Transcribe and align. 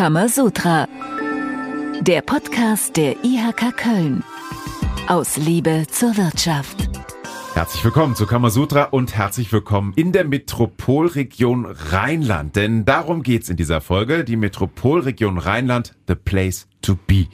Kamasutra. 0.00 0.88
Der 2.00 2.22
Podcast 2.22 2.96
der 2.96 3.22
IHK 3.22 3.76
Köln. 3.76 4.24
Aus 5.08 5.36
Liebe 5.36 5.84
zur 5.90 6.16
Wirtschaft. 6.16 6.88
Herzlich 7.52 7.84
willkommen 7.84 8.16
zu 8.16 8.24
Kamasutra 8.24 8.84
und 8.84 9.14
herzlich 9.14 9.52
willkommen 9.52 9.92
in 9.96 10.12
der 10.12 10.24
Metropolregion 10.24 11.66
Rheinland. 11.66 12.56
Denn 12.56 12.86
darum 12.86 13.22
geht's 13.22 13.50
in 13.50 13.58
dieser 13.58 13.82
Folge. 13.82 14.24
Die 14.24 14.36
Metropolregion 14.36 15.36
Rheinland, 15.36 15.94
the 16.08 16.14
place 16.14 16.66
to 16.82 16.98
be. 17.06 17.26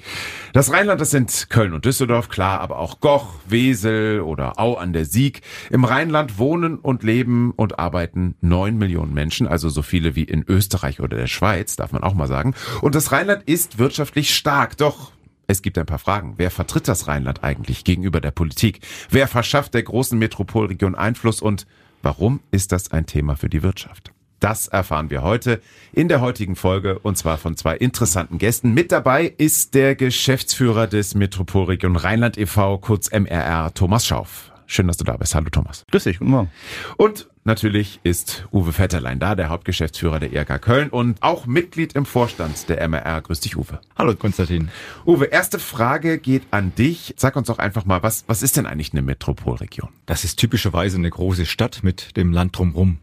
Das 0.52 0.72
Rheinland, 0.72 1.00
das 1.00 1.10
sind 1.10 1.48
Köln 1.50 1.72
und 1.72 1.84
Düsseldorf, 1.84 2.28
klar, 2.28 2.60
aber 2.60 2.78
auch 2.78 3.00
Goch, 3.00 3.34
Wesel 3.46 4.20
oder 4.20 4.58
Au 4.58 4.74
an 4.74 4.92
der 4.92 5.04
Sieg. 5.04 5.42
Im 5.70 5.84
Rheinland 5.84 6.38
wohnen 6.38 6.78
und 6.78 7.02
leben 7.02 7.52
und 7.56 7.78
arbeiten 7.78 8.36
neun 8.40 8.78
Millionen 8.78 9.14
Menschen, 9.14 9.46
also 9.46 9.68
so 9.68 9.82
viele 9.82 10.16
wie 10.16 10.24
in 10.24 10.44
Österreich 10.46 11.00
oder 11.00 11.16
der 11.16 11.26
Schweiz, 11.26 11.76
darf 11.76 11.92
man 11.92 12.02
auch 12.02 12.14
mal 12.14 12.28
sagen. 12.28 12.54
Und 12.80 12.94
das 12.94 13.12
Rheinland 13.12 13.42
ist 13.44 13.78
wirtschaftlich 13.78 14.34
stark, 14.34 14.76
doch 14.76 15.12
es 15.46 15.62
gibt 15.62 15.78
ein 15.78 15.86
paar 15.86 15.98
Fragen. 15.98 16.34
Wer 16.38 16.50
vertritt 16.50 16.88
das 16.88 17.06
Rheinland 17.06 17.44
eigentlich 17.44 17.84
gegenüber 17.84 18.20
der 18.20 18.32
Politik? 18.32 18.80
Wer 19.10 19.28
verschafft 19.28 19.74
der 19.74 19.82
großen 19.82 20.18
Metropolregion 20.18 20.94
Einfluss 20.94 21.40
und 21.40 21.66
warum 22.02 22.40
ist 22.50 22.72
das 22.72 22.90
ein 22.90 23.06
Thema 23.06 23.36
für 23.36 23.48
die 23.48 23.62
Wirtschaft? 23.62 24.15
Das 24.40 24.68
erfahren 24.68 25.10
wir 25.10 25.22
heute 25.22 25.60
in 25.92 26.08
der 26.08 26.20
heutigen 26.20 26.56
Folge 26.56 26.98
und 26.98 27.16
zwar 27.16 27.38
von 27.38 27.56
zwei 27.56 27.76
interessanten 27.76 28.38
Gästen. 28.38 28.74
Mit 28.74 28.92
dabei 28.92 29.32
ist 29.38 29.74
der 29.74 29.94
Geschäftsführer 29.94 30.86
des 30.86 31.14
Metropolregion 31.14 31.96
Rheinland 31.96 32.36
e.V., 32.36 32.78
kurz 32.78 33.10
MRR, 33.10 33.72
Thomas 33.72 34.06
Schauf. 34.06 34.52
Schön, 34.66 34.88
dass 34.88 34.96
du 34.96 35.04
da 35.04 35.16
bist. 35.16 35.34
Hallo 35.34 35.48
Thomas. 35.48 35.84
Grüß 35.90 36.04
dich, 36.04 36.18
guten 36.18 36.32
Morgen. 36.32 36.50
Und 36.96 37.28
natürlich 37.44 38.00
ist 38.02 38.48
Uwe 38.52 38.72
Vetterlein 38.72 39.20
da, 39.20 39.36
der 39.36 39.48
Hauptgeschäftsführer 39.48 40.18
der 40.18 40.32
IRK 40.32 40.60
Köln 40.60 40.90
und 40.90 41.22
auch 41.22 41.46
Mitglied 41.46 41.94
im 41.94 42.04
Vorstand 42.04 42.68
der 42.68 42.86
MRR. 42.88 43.22
Grüß 43.22 43.40
dich, 43.40 43.56
Uwe. 43.56 43.80
Hallo 43.96 44.14
Konstantin. 44.16 44.68
Uwe, 45.06 45.26
erste 45.26 45.60
Frage 45.60 46.18
geht 46.18 46.42
an 46.50 46.74
dich. 46.74 47.14
Sag 47.16 47.36
uns 47.36 47.46
doch 47.46 47.58
einfach 47.58 47.84
mal, 47.84 48.02
was, 48.02 48.24
was 48.26 48.42
ist 48.42 48.56
denn 48.56 48.66
eigentlich 48.66 48.92
eine 48.92 49.02
Metropolregion? 49.02 49.90
Das 50.04 50.24
ist 50.24 50.36
typischerweise 50.36 50.96
eine 50.96 51.10
große 51.10 51.46
Stadt 51.46 51.84
mit 51.84 52.16
dem 52.16 52.32
Land 52.32 52.58
drumherum. 52.58 52.98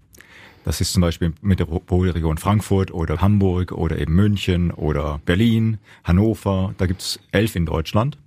Das 0.64 0.80
ist 0.80 0.94
zum 0.94 1.02
Beispiel 1.02 1.34
Metropolregion 1.42 2.38
Frankfurt 2.38 2.92
oder 2.92 3.20
Hamburg 3.22 3.74
oder 3.74 4.00
eben 4.00 4.14
München 4.16 4.72
oder 4.72 5.20
Berlin, 5.26 5.78
Hannover. 6.06 6.74
Da 6.78 6.86
gibt's 6.86 7.20
elf 7.32 7.56
in 7.56 7.66
Deutschland. 7.66 8.18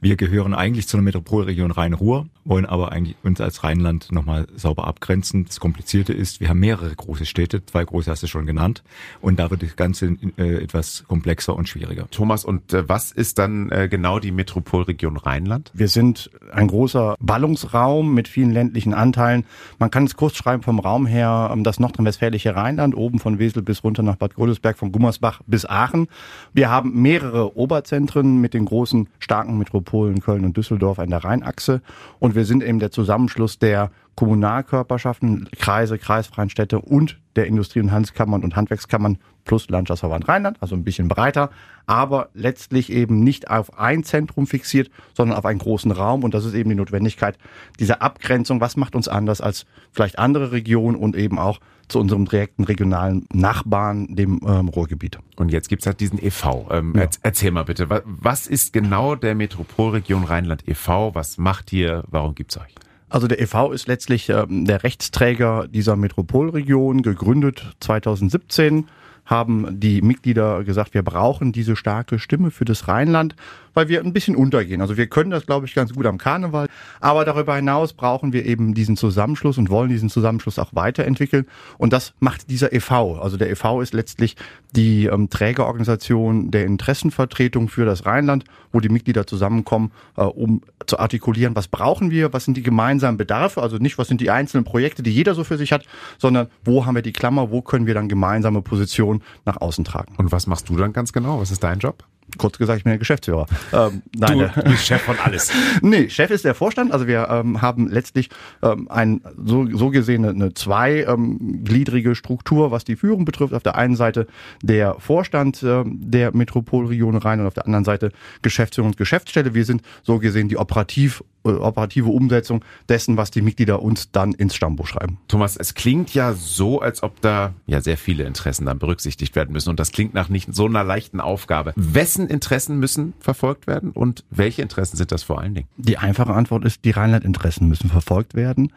Wir 0.00 0.16
gehören 0.16 0.54
eigentlich 0.54 0.86
zu 0.86 0.96
einer 0.96 1.04
Metropolregion 1.04 1.70
Rhein-Ruhr, 1.70 2.28
wollen 2.48 2.66
aber 2.66 2.92
eigentlich 2.92 3.16
uns 3.22 3.40
als 3.40 3.62
Rheinland 3.62 4.10
nochmal 4.10 4.46
sauber 4.56 4.86
abgrenzen. 4.86 5.44
Das 5.44 5.60
Komplizierte 5.60 6.12
ist, 6.12 6.40
wir 6.40 6.48
haben 6.48 6.60
mehrere 6.60 6.94
große 6.94 7.26
Städte, 7.26 7.64
zwei 7.64 7.84
große 7.84 8.10
hast 8.10 8.22
du 8.22 8.26
schon 8.26 8.46
genannt, 8.46 8.82
und 9.20 9.38
da 9.38 9.50
wird 9.50 9.62
das 9.62 9.76
Ganze 9.76 10.16
äh, 10.36 10.62
etwas 10.62 11.04
komplexer 11.06 11.54
und 11.54 11.68
schwieriger. 11.68 12.08
Thomas, 12.10 12.44
und 12.44 12.72
äh, 12.72 12.88
was 12.88 13.12
ist 13.12 13.38
dann 13.38 13.70
äh, 13.70 13.88
genau 13.88 14.18
die 14.18 14.32
Metropolregion 14.32 15.18
Rheinland? 15.18 15.70
Wir 15.74 15.88
sind 15.88 16.30
ein 16.50 16.68
großer 16.68 17.16
Ballungsraum 17.20 18.14
mit 18.14 18.28
vielen 18.28 18.50
ländlichen 18.50 18.94
Anteilen. 18.94 19.44
Man 19.78 19.90
kann 19.90 20.04
es 20.04 20.16
kurz 20.16 20.36
schreiben 20.36 20.62
vom 20.62 20.80
Raum 20.80 21.06
her, 21.06 21.50
ähm, 21.52 21.64
das 21.64 21.78
nordrhein-westfälische 21.78 22.56
Rheinland, 22.56 22.96
oben 22.96 23.18
von 23.18 23.38
Wesel 23.38 23.62
bis 23.62 23.84
runter 23.84 24.02
nach 24.02 24.16
Bad 24.16 24.34
Godesberg, 24.34 24.78
von 24.78 24.90
Gummersbach 24.90 25.42
bis 25.46 25.66
Aachen. 25.66 26.08
Wir 26.54 26.70
haben 26.70 27.02
mehrere 27.02 27.56
Oberzentren 27.58 28.40
mit 28.40 28.54
den 28.54 28.64
großen, 28.64 29.08
starken 29.18 29.58
Metropolen 29.58 30.20
Köln 30.20 30.44
und 30.44 30.56
Düsseldorf 30.56 30.98
an 30.98 31.10
der 31.10 31.24
Rheinachse 31.24 31.82
und 32.18 32.37
wir 32.38 32.44
sind 32.44 32.62
eben 32.62 32.78
der 32.78 32.92
Zusammenschluss 32.92 33.58
der 33.58 33.90
Kommunalkörperschaften, 34.14 35.48
Kreise, 35.58 35.98
kreisfreien 35.98 36.50
Städte 36.50 36.78
und 36.78 37.18
der 37.34 37.46
Industrie- 37.46 37.80
und 37.80 37.90
Handelskammern 37.90 38.44
und 38.44 38.54
Handwerkskammern 38.54 39.18
plus 39.44 39.68
Landschaftsverband 39.68 40.28
Rheinland, 40.28 40.56
also 40.60 40.76
ein 40.76 40.84
bisschen 40.84 41.08
breiter, 41.08 41.50
aber 41.86 42.28
letztlich 42.34 42.92
eben 42.92 43.24
nicht 43.24 43.50
auf 43.50 43.76
ein 43.76 44.04
Zentrum 44.04 44.46
fixiert, 44.46 44.88
sondern 45.14 45.36
auf 45.36 45.44
einen 45.44 45.58
großen 45.58 45.90
Raum. 45.90 46.22
Und 46.22 46.32
das 46.32 46.44
ist 46.44 46.54
eben 46.54 46.70
die 46.70 46.76
Notwendigkeit 46.76 47.36
dieser 47.80 48.02
Abgrenzung. 48.02 48.60
Was 48.60 48.76
macht 48.76 48.94
uns 48.94 49.08
anders 49.08 49.40
als 49.40 49.66
vielleicht 49.90 50.20
andere 50.20 50.52
Regionen 50.52 50.96
und 50.96 51.16
eben 51.16 51.40
auch 51.40 51.58
zu 51.88 51.98
unserem 51.98 52.26
direkten 52.26 52.64
regionalen 52.64 53.26
Nachbarn, 53.32 54.14
dem 54.14 54.40
ähm, 54.46 54.68
Ruhrgebiet. 54.68 55.18
Und 55.36 55.50
jetzt 55.50 55.68
gibt's 55.68 55.86
halt 55.86 56.00
diesen 56.00 56.22
e.V. 56.22 56.68
Ähm, 56.70 56.94
ja. 56.96 57.08
Erzähl 57.22 57.50
mal 57.50 57.64
bitte, 57.64 57.88
was 58.04 58.46
ist 58.46 58.72
genau 58.72 59.14
der 59.14 59.34
Metropolregion 59.34 60.24
Rheinland 60.24 60.66
e.V.? 60.68 61.14
Was 61.14 61.38
macht 61.38 61.72
ihr? 61.72 62.04
Warum 62.08 62.34
gibt's 62.34 62.56
euch? 62.56 62.74
Also 63.08 63.26
der 63.26 63.40
e.V. 63.40 63.72
ist 63.72 63.86
letztlich 63.86 64.28
ähm, 64.28 64.66
der 64.66 64.82
Rechtsträger 64.82 65.66
dieser 65.68 65.96
Metropolregion, 65.96 67.02
gegründet 67.02 67.74
2017 67.80 68.86
haben 69.28 69.78
die 69.78 70.00
Mitglieder 70.00 70.64
gesagt, 70.64 70.94
wir 70.94 71.02
brauchen 71.02 71.52
diese 71.52 71.76
starke 71.76 72.18
Stimme 72.18 72.50
für 72.50 72.64
das 72.64 72.88
Rheinland, 72.88 73.36
weil 73.78 73.88
wir 73.88 74.00
ein 74.00 74.12
bisschen 74.12 74.34
untergehen. 74.34 74.80
Also 74.80 74.96
wir 74.96 75.06
können 75.06 75.30
das, 75.30 75.46
glaube 75.46 75.66
ich, 75.66 75.74
ganz 75.74 75.94
gut 75.94 76.04
am 76.04 76.18
Karneval, 76.18 76.66
aber 76.98 77.24
darüber 77.24 77.54
hinaus 77.54 77.92
brauchen 77.92 78.32
wir 78.32 78.44
eben 78.44 78.74
diesen 78.74 78.96
Zusammenschluss 78.96 79.56
und 79.56 79.70
wollen 79.70 79.88
diesen 79.88 80.10
Zusammenschluss 80.10 80.58
auch 80.58 80.70
weiterentwickeln. 80.72 81.46
Und 81.78 81.92
das 81.92 82.12
macht 82.18 82.50
dieser 82.50 82.72
e.V. 82.72 83.20
Also 83.20 83.36
der 83.36 83.48
e.V. 83.50 83.80
ist 83.80 83.94
letztlich 83.94 84.34
die 84.74 85.06
ähm, 85.06 85.30
Trägerorganisation 85.30 86.50
der 86.50 86.66
Interessenvertretung 86.66 87.68
für 87.68 87.84
das 87.84 88.04
Rheinland, 88.04 88.42
wo 88.72 88.80
die 88.80 88.88
Mitglieder 88.88 89.28
zusammenkommen, 89.28 89.92
äh, 90.16 90.22
um 90.22 90.62
zu 90.84 90.98
artikulieren, 90.98 91.54
was 91.54 91.68
brauchen 91.68 92.10
wir, 92.10 92.32
was 92.32 92.46
sind 92.46 92.56
die 92.56 92.64
gemeinsamen 92.64 93.16
Bedarfe, 93.16 93.62
also 93.62 93.76
nicht, 93.76 93.96
was 93.96 94.08
sind 94.08 94.20
die 94.20 94.30
einzelnen 94.30 94.64
Projekte, 94.64 95.04
die 95.04 95.12
jeder 95.12 95.34
so 95.34 95.44
für 95.44 95.56
sich 95.56 95.70
hat, 95.70 95.84
sondern 96.18 96.48
wo 96.64 96.84
haben 96.84 96.96
wir 96.96 97.02
die 97.02 97.12
Klammer, 97.12 97.52
wo 97.52 97.62
können 97.62 97.86
wir 97.86 97.94
dann 97.94 98.08
gemeinsame 98.08 98.60
Positionen 98.60 99.22
nach 99.44 99.60
außen 99.60 99.84
tragen. 99.84 100.16
Und 100.16 100.32
was 100.32 100.48
machst 100.48 100.68
du 100.68 100.76
dann 100.76 100.92
ganz 100.92 101.12
genau? 101.12 101.40
Was 101.40 101.52
ist 101.52 101.62
dein 101.62 101.78
Job? 101.78 102.02
Kurz 102.36 102.58
gesagt, 102.58 102.78
ich 102.78 102.84
bin 102.84 102.90
der 102.90 102.98
Geschäftsführer. 102.98 103.46
Ähm, 103.72 104.02
nein, 104.16 104.38
du, 104.38 104.62
du 104.62 104.70
bist 104.70 104.86
Chef 104.86 105.02
von 105.02 105.16
alles. 105.18 105.50
nee, 105.82 106.08
Chef 106.10 106.30
ist 106.30 106.44
der 106.44 106.54
Vorstand. 106.54 106.92
Also 106.92 107.06
wir 107.06 107.28
ähm, 107.30 107.62
haben 107.62 107.88
letztlich 107.88 108.28
ähm, 108.62 108.88
ein 108.90 109.22
so, 109.42 109.66
so 109.72 109.90
gesehen 109.90 110.24
eine, 110.24 110.54
zweigliedrige 110.54 112.10
ähm, 112.10 112.14
Struktur, 112.14 112.70
was 112.70 112.84
die 112.84 112.96
Führung 112.96 113.24
betrifft. 113.24 113.54
Auf 113.54 113.62
der 113.62 113.76
einen 113.76 113.96
Seite 113.96 114.26
der 114.62 114.96
Vorstand 114.98 115.62
äh, 115.62 115.84
der 115.86 116.34
Metropolregion 116.34 117.16
Rhein 117.16 117.40
und 117.40 117.46
auf 117.46 117.54
der 117.54 117.66
anderen 117.66 117.84
Seite 117.84 118.12
Geschäftsführung 118.42 118.90
und 118.90 118.96
Geschäftsstelle. 118.96 119.54
Wir 119.54 119.64
sind 119.64 119.82
so 120.02 120.18
gesehen 120.18 120.48
die 120.48 120.58
operativ 120.58 121.22
operative 121.44 122.08
Umsetzung 122.08 122.64
dessen, 122.88 123.16
was 123.16 123.30
die 123.30 123.42
Mitglieder 123.42 123.82
uns 123.82 124.10
dann 124.10 124.32
ins 124.32 124.54
Stammbuch 124.54 124.86
schreiben. 124.86 125.18
Thomas, 125.28 125.56
es 125.56 125.74
klingt 125.74 126.12
ja 126.14 126.34
so, 126.34 126.80
als 126.80 127.02
ob 127.02 127.20
da 127.20 127.54
ja 127.66 127.80
sehr 127.80 127.96
viele 127.96 128.24
Interessen 128.24 128.66
dann 128.66 128.78
berücksichtigt 128.78 129.36
werden 129.36 129.52
müssen 129.52 129.70
und 129.70 129.80
das 129.80 129.92
klingt 129.92 130.14
nach 130.14 130.28
nicht 130.28 130.54
so 130.54 130.66
einer 130.66 130.84
leichten 130.84 131.20
Aufgabe. 131.20 131.72
Wessen 131.76 132.26
Interessen 132.26 132.78
müssen 132.78 133.14
verfolgt 133.20 133.66
werden 133.66 133.90
und 133.90 134.24
welche 134.30 134.62
Interessen 134.62 134.96
sind 134.96 135.12
das 135.12 135.22
vor 135.22 135.40
allen 135.40 135.54
Dingen? 135.54 135.68
Die 135.76 135.98
einfache 135.98 136.34
Antwort 136.34 136.64
ist, 136.64 136.84
die 136.84 136.90
Rheinland-Interessen 136.90 137.68
müssen 137.68 137.88
verfolgt 137.88 138.34
werden. 138.34 138.72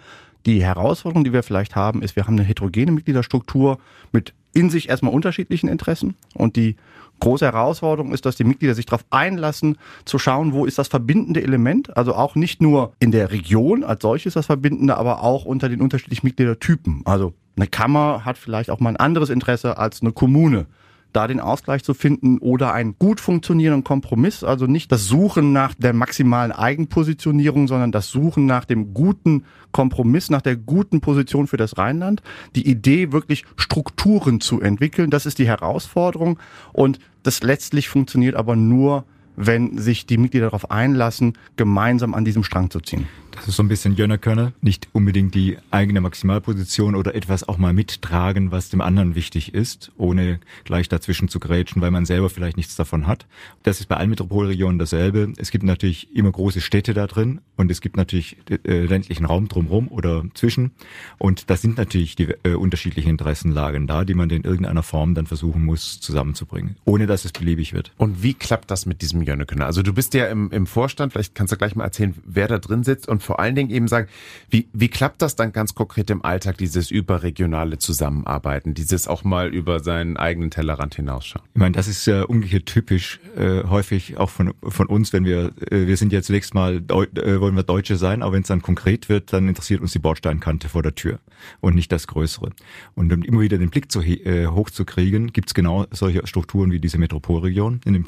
Die 0.45 0.63
Herausforderung, 0.63 1.23
die 1.23 1.33
wir 1.33 1.43
vielleicht 1.43 1.75
haben, 1.75 2.01
ist, 2.01 2.15
wir 2.15 2.25
haben 2.25 2.35
eine 2.35 2.43
heterogene 2.43 2.91
Mitgliederstruktur 2.91 3.77
mit 4.11 4.33
in 4.53 4.69
sich 4.69 4.89
erstmal 4.89 5.13
unterschiedlichen 5.13 5.69
Interessen 5.69 6.15
und 6.33 6.55
die 6.55 6.75
große 7.21 7.45
Herausforderung 7.45 8.13
ist, 8.13 8.25
dass 8.25 8.35
die 8.35 8.43
Mitglieder 8.43 8.75
sich 8.75 8.85
darauf 8.85 9.05
einlassen, 9.09 9.77
zu 10.03 10.19
schauen, 10.19 10.51
wo 10.51 10.65
ist 10.65 10.77
das 10.77 10.89
verbindende 10.89 11.41
Element. 11.41 11.95
Also 11.95 12.13
auch 12.13 12.35
nicht 12.35 12.61
nur 12.61 12.91
in 12.99 13.11
der 13.11 13.31
Region 13.31 13.83
als 13.85 14.01
solches 14.01 14.33
das 14.33 14.47
Verbindende, 14.47 14.97
aber 14.97 15.23
auch 15.23 15.45
unter 15.45 15.69
den 15.69 15.81
unterschiedlichen 15.81 16.25
Mitgliedertypen. 16.25 17.01
Also 17.05 17.33
eine 17.55 17.67
Kammer 17.67 18.25
hat 18.25 18.37
vielleicht 18.37 18.69
auch 18.69 18.79
mal 18.79 18.89
ein 18.89 18.97
anderes 18.97 19.29
Interesse 19.29 19.77
als 19.77 20.01
eine 20.01 20.11
Kommune 20.11 20.65
da 21.13 21.27
den 21.27 21.39
Ausgleich 21.39 21.83
zu 21.83 21.93
finden 21.93 22.37
oder 22.37 22.73
einen 22.73 22.95
gut 22.97 23.19
funktionierenden 23.19 23.83
Kompromiss, 23.83 24.43
also 24.43 24.65
nicht 24.65 24.91
das 24.91 25.07
Suchen 25.07 25.53
nach 25.53 25.73
der 25.73 25.93
maximalen 25.93 26.51
Eigenpositionierung, 26.51 27.67
sondern 27.67 27.91
das 27.91 28.09
Suchen 28.09 28.45
nach 28.45 28.65
dem 28.65 28.93
guten 28.93 29.45
Kompromiss, 29.71 30.29
nach 30.29 30.41
der 30.41 30.55
guten 30.55 31.01
Position 31.01 31.47
für 31.47 31.57
das 31.57 31.77
Rheinland. 31.77 32.21
Die 32.55 32.69
Idee, 32.69 33.11
wirklich 33.11 33.45
Strukturen 33.55 34.41
zu 34.41 34.61
entwickeln, 34.61 35.09
das 35.09 35.25
ist 35.25 35.39
die 35.39 35.47
Herausforderung 35.47 36.39
und 36.73 36.99
das 37.23 37.43
letztlich 37.43 37.89
funktioniert 37.89 38.35
aber 38.35 38.55
nur, 38.55 39.05
wenn 39.45 39.77
sich 39.77 40.05
die 40.05 40.17
Mitglieder 40.17 40.47
darauf 40.47 40.69
einlassen, 40.71 41.37
gemeinsam 41.55 42.13
an 42.13 42.25
diesem 42.25 42.43
Strang 42.43 42.69
zu 42.69 42.79
ziehen. 42.79 43.07
Das 43.31 43.47
ist 43.47 43.55
so 43.55 43.63
ein 43.63 43.69
bisschen 43.69 43.95
Jönnerkönne, 43.95 44.53
nicht 44.61 44.89
unbedingt 44.91 45.33
die 45.33 45.57
eigene 45.71 46.01
Maximalposition 46.01 46.95
oder 46.95 47.15
etwas 47.15 47.47
auch 47.47 47.57
mal 47.57 47.73
mittragen, 47.73 48.51
was 48.51 48.69
dem 48.69 48.81
anderen 48.81 49.15
wichtig 49.15 49.53
ist, 49.53 49.91
ohne 49.97 50.39
gleich 50.65 50.89
dazwischen 50.89 51.29
zu 51.29 51.39
grätschen, 51.39 51.81
weil 51.81 51.91
man 51.91 52.05
selber 52.05 52.29
vielleicht 52.29 52.57
nichts 52.57 52.75
davon 52.75 53.07
hat. 53.07 53.25
Das 53.63 53.79
ist 53.79 53.87
bei 53.87 53.95
allen 53.95 54.09
Metropolregionen 54.09 54.79
dasselbe. 54.79 55.31
Es 55.37 55.51
gibt 55.51 55.63
natürlich 55.63 56.13
immer 56.15 56.31
große 56.31 56.61
Städte 56.61 56.93
da 56.93 57.07
drin 57.07 57.39
und 57.55 57.71
es 57.71 57.81
gibt 57.81 57.95
natürlich 57.95 58.37
äh, 58.49 58.85
ländlichen 58.85 59.25
Raum 59.25 59.47
drumherum 59.47 59.87
oder 59.87 60.25
zwischen. 60.33 60.71
Und 61.17 61.49
das 61.49 61.61
sind 61.61 61.77
natürlich 61.77 62.15
die 62.15 62.35
äh, 62.43 62.53
unterschiedlichen 62.53 63.09
Interessenlagen 63.09 63.87
da, 63.87 64.03
die 64.03 64.13
man 64.13 64.29
in 64.29 64.43
irgendeiner 64.43 64.83
Form 64.83 65.15
dann 65.15 65.25
versuchen 65.25 65.63
muss 65.63 65.99
zusammenzubringen, 66.01 66.75
ohne 66.85 67.07
dass 67.07 67.23
es 67.25 67.31
beliebig 67.31 67.73
wird. 67.73 67.93
Und 67.97 68.23
wie 68.23 68.33
klappt 68.33 68.69
das 68.71 68.85
mit 68.85 69.01
diesem 69.01 69.21
Jönneken. 69.31 69.61
Also 69.61 69.81
du 69.81 69.93
bist 69.93 70.13
ja 70.13 70.27
im, 70.27 70.51
im 70.51 70.67
Vorstand, 70.67 71.13
vielleicht 71.13 71.35
kannst 71.35 71.53
du 71.53 71.57
gleich 71.57 71.75
mal 71.75 71.85
erzählen, 71.85 72.13
wer 72.25 72.47
da 72.47 72.59
drin 72.59 72.83
sitzt 72.83 73.07
und 73.07 73.23
vor 73.23 73.39
allen 73.39 73.55
Dingen 73.55 73.69
eben 73.69 73.87
sagen, 73.87 74.07
wie, 74.49 74.67
wie 74.73 74.89
klappt 74.89 75.21
das 75.21 75.35
dann 75.35 75.51
ganz 75.51 75.73
konkret 75.73 76.09
im 76.09 76.23
Alltag, 76.23 76.57
dieses 76.57 76.91
überregionale 76.91 77.77
Zusammenarbeiten, 77.77 78.73
dieses 78.73 79.07
auch 79.07 79.23
mal 79.23 79.53
über 79.53 79.79
seinen 79.79 80.17
eigenen 80.17 80.51
Tellerrand 80.51 80.95
hinausschauen? 80.95 81.45
Ich 81.53 81.59
meine, 81.59 81.73
das 81.73 81.87
ist 81.87 82.05
ja 82.05 82.23
umgekehrt 82.23 82.65
typisch, 82.65 83.19
äh, 83.35 83.63
häufig 83.63 84.17
auch 84.17 84.29
von, 84.29 84.53
von 84.63 84.87
uns, 84.87 85.13
wenn 85.13 85.25
wir, 85.25 85.51
äh, 85.71 85.87
wir 85.87 85.97
sind 85.97 86.11
ja 86.13 86.21
zunächst 86.21 86.53
mal, 86.53 86.81
Deu 86.81 87.05
äh, 87.15 87.39
wollen 87.39 87.55
wir 87.55 87.63
Deutsche 87.63 87.95
sein, 87.95 88.21
aber 88.21 88.33
wenn 88.33 88.41
es 88.41 88.47
dann 88.47 88.61
konkret 88.61 89.09
wird, 89.09 89.33
dann 89.33 89.47
interessiert 89.47 89.81
uns 89.81 89.93
die 89.93 89.99
Bordsteinkante 89.99 90.69
vor 90.69 90.83
der 90.83 90.95
Tür 90.95 91.19
und 91.59 91.75
nicht 91.75 91.91
das 91.91 92.07
Größere. 92.07 92.51
Und 92.95 93.11
um 93.13 93.23
immer 93.23 93.41
wieder 93.41 93.57
den 93.57 93.69
Blick 93.69 93.91
zu, 93.91 94.01
äh, 94.01 94.47
hochzukriegen, 94.47 95.31
gibt's 95.31 95.53
genau 95.53 95.85
solche 95.91 96.25
Strukturen 96.27 96.71
wie 96.71 96.79
diese 96.79 96.97
Metropolregion. 96.97 97.81
In 97.85 97.93
dem, 97.93 98.05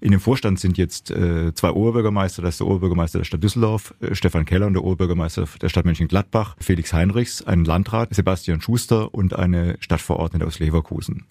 in 0.00 0.10
dem 0.10 0.20
Vorstand 0.20 0.43
sind 0.44 0.78
jetzt 0.78 1.10
äh, 1.10 1.54
zwei 1.54 1.70
Oberbürgermeister, 1.70 2.42
das 2.42 2.54
ist 2.54 2.60
der 2.60 2.66
Oberbürgermeister 2.66 3.18
der 3.18 3.24
Stadt 3.24 3.42
Düsseldorf, 3.42 3.94
äh, 4.00 4.14
Stefan 4.14 4.44
Keller 4.44 4.66
und 4.66 4.74
der 4.74 4.84
Oberbürgermeister 4.84 5.46
der 5.60 5.68
Stadt 5.68 5.84
Mönchengladbach, 5.84 6.56
Felix 6.60 6.92
Heinrichs, 6.92 7.42
ein 7.42 7.64
Landrat, 7.64 8.14
Sebastian 8.14 8.60
Schuster 8.60 9.14
und 9.14 9.34
eine 9.34 9.76
Stadtverordnete 9.80 10.46
aus 10.46 10.58
Leverkusen. 10.58 11.24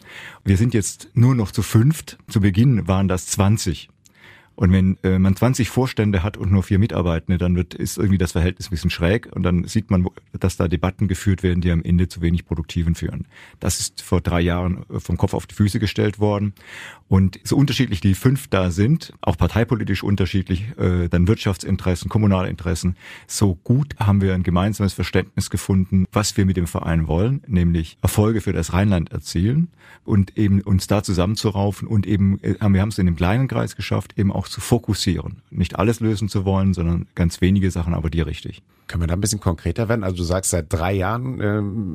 Wir 0.44 0.57
sind 0.57 0.74
jetzt 0.74 1.10
nur 1.13 1.36
noch 1.36 1.51
zu 1.51 1.62
fünft. 1.62 2.18
Zu 2.27 2.42
Beginn 2.42 2.88
waren 2.88 3.07
das 3.07 3.27
20. 3.27 3.89
Und 4.55 4.71
wenn 4.71 4.97
äh, 5.03 5.17
man 5.17 5.35
20 5.35 5.69
Vorstände 5.69 6.21
hat 6.21 6.38
und 6.38 6.51
nur 6.51 6.63
vier 6.63 6.79
Mitarbeitende, 6.79 7.38
dann 7.38 7.55
wird 7.55 7.73
ist 7.73 7.97
irgendwie 7.97 8.17
das 8.17 8.33
Verhältnis 8.33 8.67
ein 8.67 8.71
bisschen 8.71 8.89
schräg 8.89 9.29
und 9.35 9.44
dann 9.44 9.65
sieht 9.65 9.89
man, 9.89 10.07
dass 10.39 10.57
da 10.57 10.67
Debatten 10.67 11.07
geführt 11.07 11.41
werden, 11.41 11.61
die 11.61 11.71
am 11.71 11.81
Ende 11.81 12.07
zu 12.07 12.21
wenig 12.21 12.45
Produktiven 12.45 12.95
führen. 12.95 13.25
Das 13.59 13.79
ist 13.79 14.01
vor 14.01 14.21
drei 14.21 14.41
Jahren 14.41 14.85
äh, 14.89 15.00
vom 15.00 15.17
Kopf 15.17 15.33
auf 15.33 15.47
die 15.47 15.55
Füße 15.55 15.79
gestellt 15.79 16.19
worden. 16.19 16.53
Und 17.07 17.39
so 17.44 17.57
unterschiedlich 17.57 18.01
die 18.01 18.15
fünf 18.15 18.47
da 18.47 18.71
sind, 18.71 19.13
auch 19.21 19.38
parteipolitisch 19.38 20.03
unterschiedlich, 20.03 20.65
äh, 20.77 21.09
dann 21.09 21.27
Wirtschaftsinteressen, 21.27 22.09
kommunale 22.09 22.50
Interessen, 22.50 22.95
so 23.27 23.55
gut 23.55 23.95
haben 24.00 24.21
wir 24.21 24.33
ein 24.33 24.44
gemeinsames 24.44 24.94
Verständnis 24.94 25.50
gefunden, 25.50 26.05
was 26.11 26.38
wir 26.38 26.45
mit 26.45 26.57
dem 26.57 26.67
Verein 26.67 27.07
wollen, 27.07 27.41
nämlich 27.47 27.97
Erfolge 28.01 28.41
für 28.41 28.53
das 28.53 28.73
Rheinland 28.73 29.11
erzielen 29.11 29.69
und 30.05 30.38
eben 30.38 30.61
uns 30.61 30.88
da 30.88 31.03
zusammenzuraufen 31.03 31.88
und 31.88 32.07
eben, 32.07 32.39
äh, 32.44 32.55
wir 32.59 32.81
haben 32.81 32.89
es 32.89 32.97
in 32.97 33.05
dem 33.05 33.15
kleinen 33.15 33.47
Kreis 33.47 33.75
geschafft, 33.75 34.17
eben 34.17 34.31
auch 34.31 34.42
auch 34.43 34.49
zu 34.49 34.59
fokussieren. 34.59 35.41
Nicht 35.51 35.79
alles 35.79 36.01
lösen 36.01 36.27
zu 36.27 36.43
wollen, 36.43 36.73
sondern 36.73 37.07
ganz 37.15 37.39
wenige 37.39 37.71
Sachen, 37.71 37.93
aber 37.93 38.09
die 38.09 38.19
richtig. 38.19 38.61
Können 38.87 39.03
wir 39.03 39.07
da 39.07 39.13
ein 39.13 39.21
bisschen 39.21 39.39
konkreter 39.39 39.87
werden? 39.87 40.03
Also 40.03 40.17
du 40.17 40.23
sagst 40.23 40.51
seit 40.51 40.71
drei 40.71 40.91
Jahren, 40.91 41.39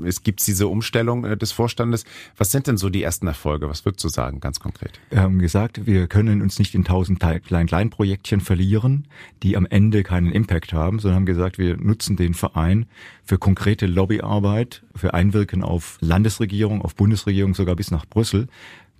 äh, 0.03 0.09
es 0.09 0.23
gibt 0.23 0.45
diese 0.47 0.67
Umstellung 0.67 1.27
äh, 1.27 1.37
des 1.37 1.53
Vorstandes. 1.53 2.07
Was 2.39 2.51
sind 2.51 2.67
denn 2.67 2.79
so 2.79 2.89
die 2.89 3.03
ersten 3.03 3.27
Erfolge? 3.27 3.69
Was 3.69 3.85
würdest 3.85 4.03
du 4.03 4.09
sagen, 4.09 4.41
ganz 4.41 4.61
konkret? 4.61 4.99
Wir 5.11 5.21
haben 5.21 5.39
gesagt, 5.39 5.87
wir 5.87 6.07
können 6.07 6.41
uns 6.41 6.59
nicht 6.59 6.75
in 6.75 6.85
tausend 6.85 7.21
Klein-Klein-Projektchen 7.21 8.41
verlieren, 8.41 9.07
die 9.43 9.59
am 9.59 9.67
Ende 9.67 10.03
keinen 10.03 10.33
Impact 10.33 10.73
haben, 10.73 10.99
sondern 10.99 11.17
haben 11.17 11.27
gesagt, 11.27 11.59
wir 11.59 11.77
nutzen 11.77 12.17
den 12.17 12.33
Verein 12.33 12.87
für 13.25 13.37
konkrete 13.37 13.87
Lobbyarbeit, 13.87 14.83
für 14.95 15.13
Einwirken 15.13 15.63
auf 15.63 15.99
Landesregierung, 16.01 16.81
auf 16.81 16.95
Bundesregierung, 16.97 17.55
sogar 17.55 17.77
bis 17.77 17.91
nach 17.91 18.07
Brüssel. 18.07 18.49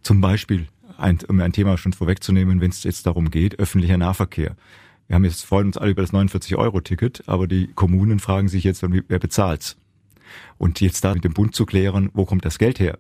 Zum 0.03 0.21
Beispiel 0.21 0.69
ein, 0.99 1.19
um 1.29 1.41
ein 1.41 1.53
Thema 1.53 1.79
schon 1.79 1.93
vorwegzunehmen, 1.93 2.61
wenn 2.61 2.71
es 2.71 2.83
jetzt 2.85 3.07
darum 3.07 3.31
geht, 3.31 3.59
öffentlicher 3.59 3.97
Nahverkehr. 3.97 4.57
Wir 5.07 5.15
haben 5.15 5.25
jetzt 5.25 5.45
freuen 5.45 5.69
uns 5.69 5.79
alle 5.79 5.93
über 5.93 6.03
das 6.03 6.13
49-Euro-Ticket, 6.13 7.23
aber 7.27 7.47
die 7.47 7.69
Kommunen 7.69 8.19
fragen 8.19 8.49
sich 8.49 8.65
jetzt, 8.65 8.83
wer 8.83 9.19
bezahlt's? 9.19 9.77
Und 10.59 10.81
jetzt 10.81 11.05
da 11.05 11.15
mit 11.15 11.25
dem 11.25 11.33
Bund 11.33 11.55
zu 11.55 11.65
klären, 11.65 12.11
wo 12.13 12.27
kommt 12.27 12.45
das 12.45 12.59
Geld 12.59 12.79
her? 12.79 12.99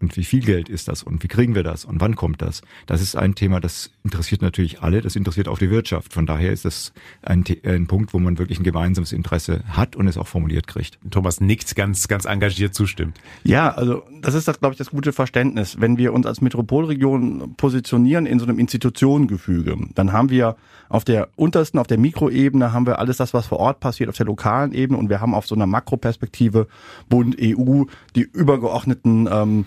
Und 0.00 0.16
wie 0.16 0.24
viel 0.24 0.40
Geld 0.40 0.68
ist 0.68 0.86
das? 0.86 1.02
Und 1.02 1.22
wie 1.24 1.28
kriegen 1.28 1.54
wir 1.54 1.64
das? 1.64 1.84
Und 1.84 2.00
wann 2.00 2.14
kommt 2.14 2.40
das? 2.40 2.62
Das 2.86 3.00
ist 3.00 3.16
ein 3.16 3.34
Thema, 3.34 3.60
das 3.60 3.90
interessiert 4.04 4.42
natürlich 4.42 4.80
alle. 4.80 5.00
Das 5.00 5.16
interessiert 5.16 5.48
auch 5.48 5.58
die 5.58 5.70
Wirtschaft. 5.70 6.12
Von 6.12 6.24
daher 6.24 6.52
ist 6.52 6.64
das 6.64 6.92
ein, 7.22 7.44
ein 7.64 7.86
Punkt, 7.88 8.14
wo 8.14 8.18
man 8.20 8.38
wirklich 8.38 8.60
ein 8.60 8.64
gemeinsames 8.64 9.12
Interesse 9.12 9.64
hat 9.68 9.96
und 9.96 10.06
es 10.06 10.16
auch 10.16 10.28
formuliert 10.28 10.68
kriegt. 10.68 10.98
Thomas 11.10 11.40
nickt 11.40 11.74
ganz, 11.74 12.06
ganz 12.06 12.26
engagiert 12.26 12.74
zustimmt. 12.74 13.18
Ja, 13.42 13.70
also 13.74 14.04
das 14.20 14.34
ist 14.34 14.46
das, 14.46 14.60
glaube 14.60 14.74
ich, 14.74 14.78
das 14.78 14.90
gute 14.90 15.12
Verständnis. 15.12 15.80
Wenn 15.80 15.98
wir 15.98 16.12
uns 16.12 16.26
als 16.26 16.40
Metropolregion 16.40 17.54
positionieren 17.56 18.26
in 18.26 18.38
so 18.38 18.46
einem 18.46 18.58
Institutionengefüge, 18.60 19.76
dann 19.94 20.12
haben 20.12 20.30
wir 20.30 20.56
auf 20.88 21.04
der 21.04 21.28
untersten, 21.34 21.78
auf 21.78 21.86
der 21.88 21.98
Mikroebene 21.98 22.72
haben 22.72 22.86
wir 22.86 22.98
alles 22.98 23.16
das, 23.16 23.34
was 23.34 23.46
vor 23.46 23.58
Ort 23.58 23.80
passiert, 23.80 24.08
auf 24.08 24.16
der 24.16 24.26
lokalen 24.26 24.72
Ebene 24.72 24.98
und 24.98 25.08
wir 25.08 25.20
haben 25.20 25.34
auf 25.34 25.46
so 25.46 25.54
einer 25.54 25.66
Makroperspektive 25.66 26.68
Bund, 27.08 27.36
EU, 27.40 27.84
die 28.14 28.22
übergeordneten 28.22 29.28
ähm, 29.30 29.66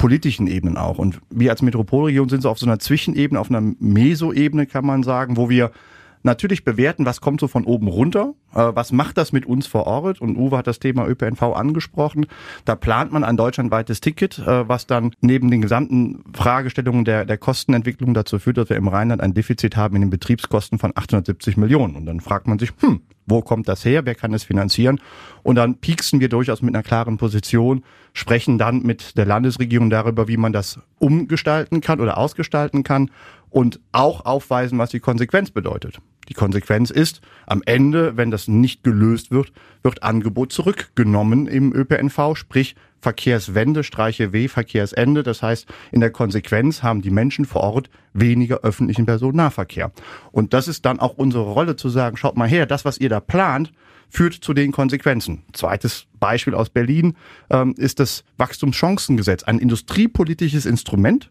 politischen 0.00 0.46
Ebenen 0.46 0.78
auch. 0.78 0.96
Und 0.96 1.20
wir 1.28 1.50
als 1.50 1.60
Metropolregion 1.60 2.30
sind 2.30 2.40
so 2.40 2.48
auf 2.48 2.58
so 2.58 2.64
einer 2.64 2.78
Zwischenebene, 2.78 3.38
auf 3.38 3.50
einer 3.50 3.60
Mesoebene 3.60 4.64
kann 4.64 4.86
man 4.86 5.02
sagen, 5.02 5.36
wo 5.36 5.50
wir 5.50 5.72
natürlich 6.22 6.64
bewerten, 6.64 7.06
was 7.06 7.20
kommt 7.20 7.40
so 7.40 7.48
von 7.48 7.64
oben 7.64 7.88
runter, 7.88 8.34
äh, 8.52 8.58
was 8.74 8.92
macht 8.92 9.16
das 9.18 9.32
mit 9.32 9.46
uns 9.46 9.66
vor 9.66 9.86
Ort 9.86 10.20
und 10.20 10.36
Uwe 10.36 10.58
hat 10.58 10.66
das 10.66 10.78
Thema 10.78 11.06
ÖPNV 11.06 11.42
angesprochen. 11.42 12.26
Da 12.64 12.76
plant 12.76 13.12
man 13.12 13.24
ein 13.24 13.36
deutschlandweites 13.36 14.00
Ticket, 14.00 14.38
äh, 14.38 14.68
was 14.68 14.86
dann 14.86 15.12
neben 15.20 15.50
den 15.50 15.62
gesamten 15.62 16.24
Fragestellungen 16.34 17.04
der, 17.04 17.24
der 17.24 17.38
Kostenentwicklung 17.38 18.14
dazu 18.14 18.38
führt, 18.38 18.58
dass 18.58 18.68
wir 18.68 18.76
im 18.76 18.88
Rheinland 18.88 19.22
ein 19.22 19.34
Defizit 19.34 19.76
haben 19.76 19.96
in 19.96 20.02
den 20.02 20.10
Betriebskosten 20.10 20.78
von 20.78 20.92
870 20.94 21.56
Millionen. 21.56 21.96
Und 21.96 22.06
dann 22.06 22.20
fragt 22.20 22.46
man 22.46 22.58
sich, 22.58 22.72
hm, 22.80 23.00
wo 23.26 23.42
kommt 23.42 23.68
das 23.68 23.84
her? 23.84 24.04
Wer 24.04 24.14
kann 24.14 24.34
es 24.34 24.44
finanzieren? 24.44 25.00
Und 25.42 25.56
dann 25.56 25.76
pieksen 25.76 26.20
wir 26.20 26.28
durchaus 26.28 26.62
mit 26.62 26.74
einer 26.74 26.82
klaren 26.82 27.16
Position, 27.16 27.84
sprechen 28.12 28.58
dann 28.58 28.82
mit 28.82 29.16
der 29.16 29.24
Landesregierung 29.24 29.88
darüber, 29.88 30.28
wie 30.28 30.36
man 30.36 30.52
das 30.52 30.80
umgestalten 30.98 31.80
kann 31.80 32.00
oder 32.00 32.18
ausgestalten 32.18 32.82
kann 32.82 33.10
und 33.50 33.80
auch 33.92 34.24
aufweisen, 34.24 34.78
was 34.78 34.90
die 34.90 35.00
Konsequenz 35.00 35.50
bedeutet. 35.50 36.00
Die 36.28 36.34
Konsequenz 36.34 36.90
ist, 36.90 37.20
am 37.46 37.60
Ende, 37.66 38.16
wenn 38.16 38.30
das 38.30 38.46
nicht 38.46 38.84
gelöst 38.84 39.32
wird, 39.32 39.52
wird 39.82 40.04
Angebot 40.04 40.52
zurückgenommen 40.52 41.48
im 41.48 41.74
ÖPNV, 41.74 42.36
sprich 42.36 42.76
Verkehrswende, 43.00 43.82
Streiche 43.82 44.32
W, 44.32 44.46
Verkehrsende. 44.46 45.22
Das 45.22 45.42
heißt, 45.42 45.66
in 45.90 46.00
der 46.00 46.10
Konsequenz 46.10 46.82
haben 46.82 47.02
die 47.02 47.10
Menschen 47.10 47.46
vor 47.46 47.62
Ort 47.62 47.90
weniger 48.12 48.60
öffentlichen 48.60 49.06
Personennahverkehr. 49.06 49.90
Und 50.30 50.52
das 50.54 50.68
ist 50.68 50.84
dann 50.84 51.00
auch 51.00 51.14
unsere 51.14 51.44
Rolle 51.44 51.76
zu 51.76 51.88
sagen, 51.88 52.16
schaut 52.16 52.36
mal 52.36 52.48
her, 52.48 52.66
das, 52.66 52.84
was 52.84 52.98
ihr 52.98 53.08
da 53.08 53.20
plant, 53.20 53.72
führt 54.08 54.34
zu 54.34 54.54
den 54.54 54.72
Konsequenzen. 54.72 55.42
Zweites 55.52 56.06
Beispiel 56.18 56.54
aus 56.54 56.68
Berlin 56.68 57.16
ähm, 57.48 57.74
ist 57.76 58.00
das 58.00 58.24
Wachstumschancengesetz, 58.36 59.44
ein 59.44 59.58
industriepolitisches 59.58 60.66
Instrument, 60.66 61.30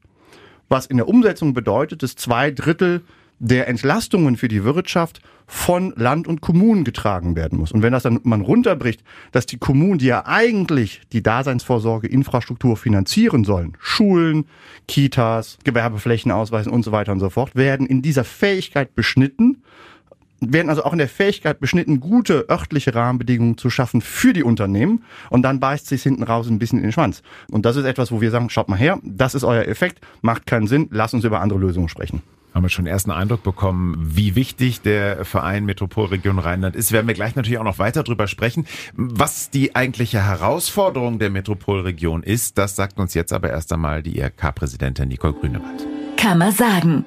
was 0.69 0.85
in 0.85 0.97
der 0.97 1.07
Umsetzung 1.07 1.53
bedeutet, 1.53 2.03
dass 2.03 2.15
zwei 2.15 2.51
Drittel 2.51 3.01
der 3.39 3.67
Entlastungen 3.67 4.35
für 4.37 4.49
die 4.49 4.63
Wirtschaft 4.63 5.21
von 5.47 5.93
Land 5.95 6.27
und 6.27 6.41
Kommunen 6.41 6.83
getragen 6.83 7.35
werden 7.35 7.57
muss. 7.57 7.71
Und 7.71 7.81
wenn 7.81 7.93
das 7.93 8.03
dann 8.03 8.19
man 8.23 8.41
runterbricht, 8.41 9.01
dass 9.31 9.45
die 9.45 9.57
Kommunen, 9.57 9.97
die 9.97 10.05
ja 10.05 10.25
eigentlich 10.25 11.01
die 11.11 11.23
Daseinsvorsorge, 11.23 12.07
Infrastruktur 12.07 12.77
finanzieren 12.77 13.45
sollen, 13.45 13.75
Schulen, 13.79 14.45
Kitas, 14.87 15.57
Gewerbeflächen 15.63 16.31
ausweisen 16.31 16.71
und 16.71 16.83
so 16.83 16.91
weiter 16.91 17.13
und 17.13 17.19
so 17.19 17.29
fort, 17.29 17.55
werden 17.55 17.87
in 17.87 18.01
dieser 18.01 18.25
Fähigkeit 18.25 18.93
beschnitten, 18.93 19.63
werden 20.41 20.69
also 20.69 20.83
auch 20.83 20.93
in 20.93 20.99
der 20.99 21.09
Fähigkeit 21.09 21.59
beschnitten, 21.59 21.99
gute 21.99 22.47
örtliche 22.49 22.93
Rahmenbedingungen 22.95 23.57
zu 23.57 23.69
schaffen 23.69 24.01
für 24.01 24.33
die 24.33 24.43
Unternehmen 24.43 25.03
und 25.29 25.43
dann 25.43 25.59
beißt 25.59 25.87
sich 25.87 26.03
hinten 26.03 26.23
raus 26.23 26.47
ein 26.47 26.59
bisschen 26.59 26.79
in 26.79 26.83
den 26.83 26.91
Schwanz. 26.91 27.21
Und 27.49 27.65
das 27.65 27.75
ist 27.75 27.85
etwas, 27.85 28.11
wo 28.11 28.21
wir 28.21 28.31
sagen, 28.31 28.49
schaut 28.49 28.69
mal 28.69 28.77
her, 28.77 28.99
das 29.03 29.35
ist 29.35 29.43
euer 29.43 29.63
Effekt, 29.63 29.99
macht 30.21 30.45
keinen 30.45 30.67
Sinn, 30.67 30.87
lasst 30.91 31.13
uns 31.13 31.23
über 31.23 31.41
andere 31.41 31.59
Lösungen 31.59 31.89
sprechen 31.89 32.21
haben 32.53 32.63
wir 32.63 32.69
schon 32.69 32.87
ersten 32.87 33.11
Eindruck 33.11 33.43
bekommen, 33.43 33.95
wie 33.99 34.35
wichtig 34.35 34.81
der 34.81 35.23
Verein 35.23 35.65
Metropolregion 35.65 36.39
Rheinland 36.39 36.75
ist. 36.75 36.91
Werden 36.91 37.07
wir 37.07 37.13
gleich 37.13 37.35
natürlich 37.35 37.59
auch 37.59 37.63
noch 37.63 37.79
weiter 37.79 38.03
drüber 38.03 38.27
sprechen. 38.27 38.65
Was 38.95 39.49
die 39.49 39.75
eigentliche 39.75 40.25
Herausforderung 40.25 41.19
der 41.19 41.29
Metropolregion 41.29 42.23
ist, 42.23 42.57
das 42.57 42.75
sagt 42.75 42.99
uns 42.99 43.13
jetzt 43.13 43.33
aber 43.33 43.49
erst 43.49 43.71
einmal 43.71 44.03
die 44.03 44.17
IRK-Präsidentin 44.17 45.09
Nicole 45.09 45.33
Grünewald. 45.33 45.87
Kann 46.17 46.37
man 46.39 46.51
sagen. 46.51 47.05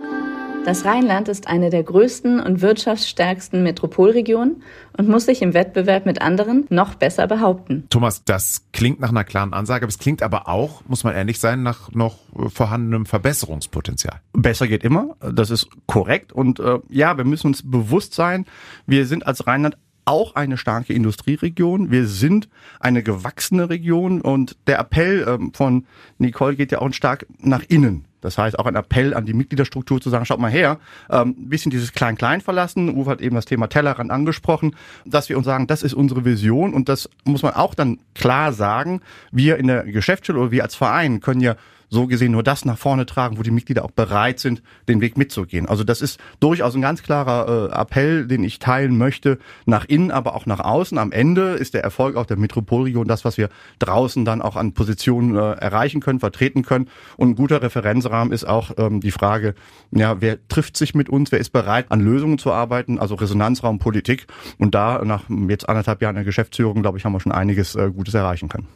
Das 0.64 0.84
Rheinland 0.84 1.28
ist 1.28 1.48
eine 1.48 1.70
der 1.70 1.82
größten 1.82 2.38
und 2.38 2.60
wirtschaftsstärksten 2.60 3.64
Metropolregionen 3.64 4.62
und 4.96 5.08
muss 5.08 5.26
sich 5.26 5.42
im 5.42 5.54
Wettbewerb 5.54 6.06
mit 6.06 6.22
anderen 6.22 6.66
noch 6.70 6.94
besser 6.94 7.26
behaupten. 7.26 7.84
Thomas, 7.90 8.22
das 8.24 8.66
klingt 8.72 9.00
nach 9.00 9.08
einer 9.08 9.24
klaren 9.24 9.54
Ansage, 9.54 9.84
aber 9.84 9.90
es 9.90 9.98
klingt 9.98 10.22
aber 10.22 10.48
auch, 10.48 10.82
muss 10.86 11.02
man 11.02 11.16
ehrlich 11.16 11.40
sein, 11.40 11.64
nach 11.64 11.90
noch 11.90 12.18
vorhandenem 12.46 13.06
Verbesserungspotenzial. 13.06 14.20
Besser 14.34 14.68
geht 14.68 14.84
immer, 14.84 15.16
das 15.20 15.50
ist 15.50 15.68
korrekt 15.86 16.32
und 16.32 16.60
äh, 16.60 16.78
ja, 16.88 17.16
wir 17.16 17.24
müssen 17.24 17.48
uns 17.48 17.68
bewusst 17.68 18.14
sein, 18.14 18.46
wir 18.86 19.06
sind 19.06 19.26
als 19.26 19.48
Rheinland 19.48 19.76
auch 20.04 20.34
eine 20.34 20.56
starke 20.56 20.92
Industrieregion. 20.92 21.92
Wir 21.92 22.06
sind 22.06 22.48
eine 22.80 23.04
gewachsene 23.04 23.70
Region 23.70 24.20
und 24.20 24.56
der 24.66 24.80
Appell 24.80 25.24
ähm, 25.28 25.52
von 25.54 25.86
Nicole 26.18 26.56
geht 26.56 26.72
ja 26.72 26.80
auch 26.80 26.92
stark 26.92 27.26
nach 27.38 27.62
innen. 27.68 28.04
Das 28.22 28.38
heißt, 28.38 28.58
auch 28.58 28.66
ein 28.66 28.74
Appell 28.74 29.12
an 29.12 29.26
die 29.26 29.34
Mitgliederstruktur 29.34 30.00
zu 30.00 30.08
sagen, 30.08 30.24
schaut 30.24 30.40
mal 30.40 30.50
her, 30.50 30.78
ähm, 31.10 31.34
bisschen 31.48 31.70
dieses 31.70 31.92
Klein-Klein 31.92 32.40
verlassen. 32.40 32.88
Uwe 32.88 33.10
hat 33.10 33.20
eben 33.20 33.34
das 33.36 33.44
Thema 33.44 33.66
Tellerrand 33.66 34.10
angesprochen, 34.10 34.74
dass 35.04 35.28
wir 35.28 35.36
uns 35.36 35.44
sagen, 35.44 35.66
das 35.66 35.82
ist 35.82 35.92
unsere 35.92 36.24
Vision 36.24 36.72
und 36.72 36.88
das 36.88 37.10
muss 37.24 37.42
man 37.42 37.52
auch 37.52 37.74
dann 37.74 37.98
klar 38.14 38.52
sagen. 38.52 39.02
Wir 39.30 39.58
in 39.58 39.66
der 39.66 39.84
Geschäftsstelle 39.84 40.38
oder 40.38 40.50
wir 40.50 40.62
als 40.62 40.74
Verein 40.74 41.20
können 41.20 41.40
ja 41.40 41.56
so 41.92 42.06
gesehen 42.06 42.32
nur 42.32 42.42
das 42.42 42.64
nach 42.64 42.78
vorne 42.78 43.04
tragen, 43.04 43.36
wo 43.36 43.42
die 43.42 43.50
Mitglieder 43.50 43.84
auch 43.84 43.90
bereit 43.90 44.40
sind, 44.40 44.62
den 44.88 45.02
Weg 45.02 45.18
mitzugehen. 45.18 45.68
Also 45.68 45.84
das 45.84 46.00
ist 46.00 46.18
durchaus 46.40 46.74
ein 46.74 46.80
ganz 46.80 47.02
klarer 47.02 47.70
äh, 47.70 47.80
Appell, 47.80 48.26
den 48.26 48.44
ich 48.44 48.58
teilen 48.58 48.96
möchte, 48.96 49.38
nach 49.66 49.84
innen, 49.84 50.10
aber 50.10 50.34
auch 50.34 50.46
nach 50.46 50.60
außen. 50.60 50.96
Am 50.96 51.12
Ende 51.12 51.50
ist 51.50 51.74
der 51.74 51.84
Erfolg 51.84 52.16
auch 52.16 52.24
der 52.24 52.38
Metropolregion 52.38 53.06
das, 53.06 53.26
was 53.26 53.36
wir 53.36 53.50
draußen 53.78 54.24
dann 54.24 54.40
auch 54.40 54.56
an 54.56 54.72
Positionen 54.72 55.36
äh, 55.36 55.52
erreichen 55.52 56.00
können, 56.00 56.18
vertreten 56.18 56.62
können. 56.62 56.88
Und 57.18 57.28
ein 57.28 57.34
guter 57.34 57.60
Referenzrahmen 57.60 58.32
ist 58.32 58.44
auch 58.44 58.70
ähm, 58.78 59.02
die 59.02 59.10
Frage, 59.10 59.54
ja, 59.90 60.22
wer 60.22 60.38
trifft 60.48 60.78
sich 60.78 60.94
mit 60.94 61.10
uns, 61.10 61.30
wer 61.30 61.40
ist 61.40 61.50
bereit, 61.50 61.86
an 61.90 62.00
Lösungen 62.00 62.38
zu 62.38 62.52
arbeiten, 62.52 62.98
also 62.98 63.16
Resonanzraum 63.16 63.78
Politik. 63.78 64.26
Und 64.56 64.74
da 64.74 65.04
nach 65.04 65.24
jetzt 65.28 65.68
anderthalb 65.68 66.00
Jahren 66.00 66.14
der 66.14 66.24
Geschäftsführung, 66.24 66.80
glaube 66.80 66.96
ich, 66.96 67.04
haben 67.04 67.12
wir 67.12 67.20
schon 67.20 67.32
einiges 67.32 67.74
äh, 67.74 67.90
Gutes 67.90 68.14
erreichen 68.14 68.48
können. 68.48 68.66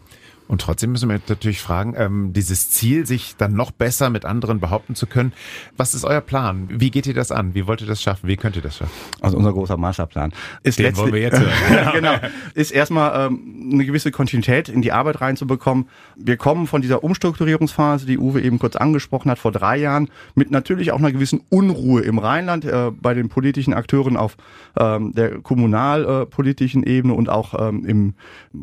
Und 0.49 0.61
trotzdem 0.61 0.93
müssen 0.93 1.09
wir 1.09 1.21
natürlich 1.29 1.61
fragen, 1.61 1.95
ähm, 1.97 2.33
dieses 2.33 2.71
Ziel, 2.71 3.07
sich 3.07 3.37
dann 3.37 3.55
noch 3.55 3.73
besser 3.73 4.11
mit 4.11 4.25
anderen 4.25 4.61
behaupten 4.61 4.95
zu 4.95 5.07
können, 5.07 5.33
was 5.77 5.95
ist 5.95 6.05
euer 6.05 6.21
Plan? 6.21 6.69
Wie 6.71 6.91
geht 6.91 7.07
ihr 7.07 7.15
das 7.15 7.33
an? 7.33 7.55
Wie 7.55 7.67
wollt 7.67 7.81
ihr 7.81 7.87
das 7.87 8.01
schaffen? 8.01 8.29
Wie 8.29 8.37
könnt 8.37 8.57
ihr 8.57 8.63
das 8.63 8.77
schaffen? 8.77 8.93
Also 9.21 9.37
unser 9.37 9.53
großer 9.53 9.77
Marshallplan 9.77 10.33
ist 10.63 10.79
Den 10.79 10.97
wollen 10.97 11.13
wir 11.13 11.21
jetzt 11.21 11.41
hören. 11.41 11.93
genau. 11.93 12.15
Ist 12.55 12.71
erstmal 12.71 13.27
ähm, 13.27 13.71
eine 13.73 13.85
gewisse 13.85 14.13
Kontinuität 14.13 14.69
in 14.69 14.83
die 14.83 14.93
Arbeit 14.93 15.21
reinzubekommen. 15.21 15.89
Wir 16.17 16.37
kommen 16.37 16.67
von 16.67 16.81
dieser 16.81 17.03
Umstrukturierungsphase, 17.03 18.07
die 18.07 18.19
Uwe 18.19 18.41
eben 18.41 18.59
kurz 18.59 18.77
angesprochen 18.77 19.31
hat, 19.31 19.39
vor 19.39 19.53
drei 19.53 19.77
Jahren, 19.77 20.09
mit 20.35 20.51
natürlich 20.51 20.93
auch 20.93 20.99
einer 20.99 21.13
gewissen 21.13 21.43
Unruhe 21.49 22.03
im 22.03 22.19
Rheinland, 22.19 22.65
äh, 22.65 22.91
bei 22.93 23.15
den 23.15 23.29
politischen 23.29 23.75
Akteuren 23.75 24.17
auf 24.17 24.37
ähm, 24.79 25.13
der 25.13 25.41
kommunalpolitischen 25.41 26.85
äh, 26.85 26.99
Ebene 26.99 27.15
und 27.15 27.29
auch 27.29 27.55
ähm, 27.59 27.85
im 27.85 28.15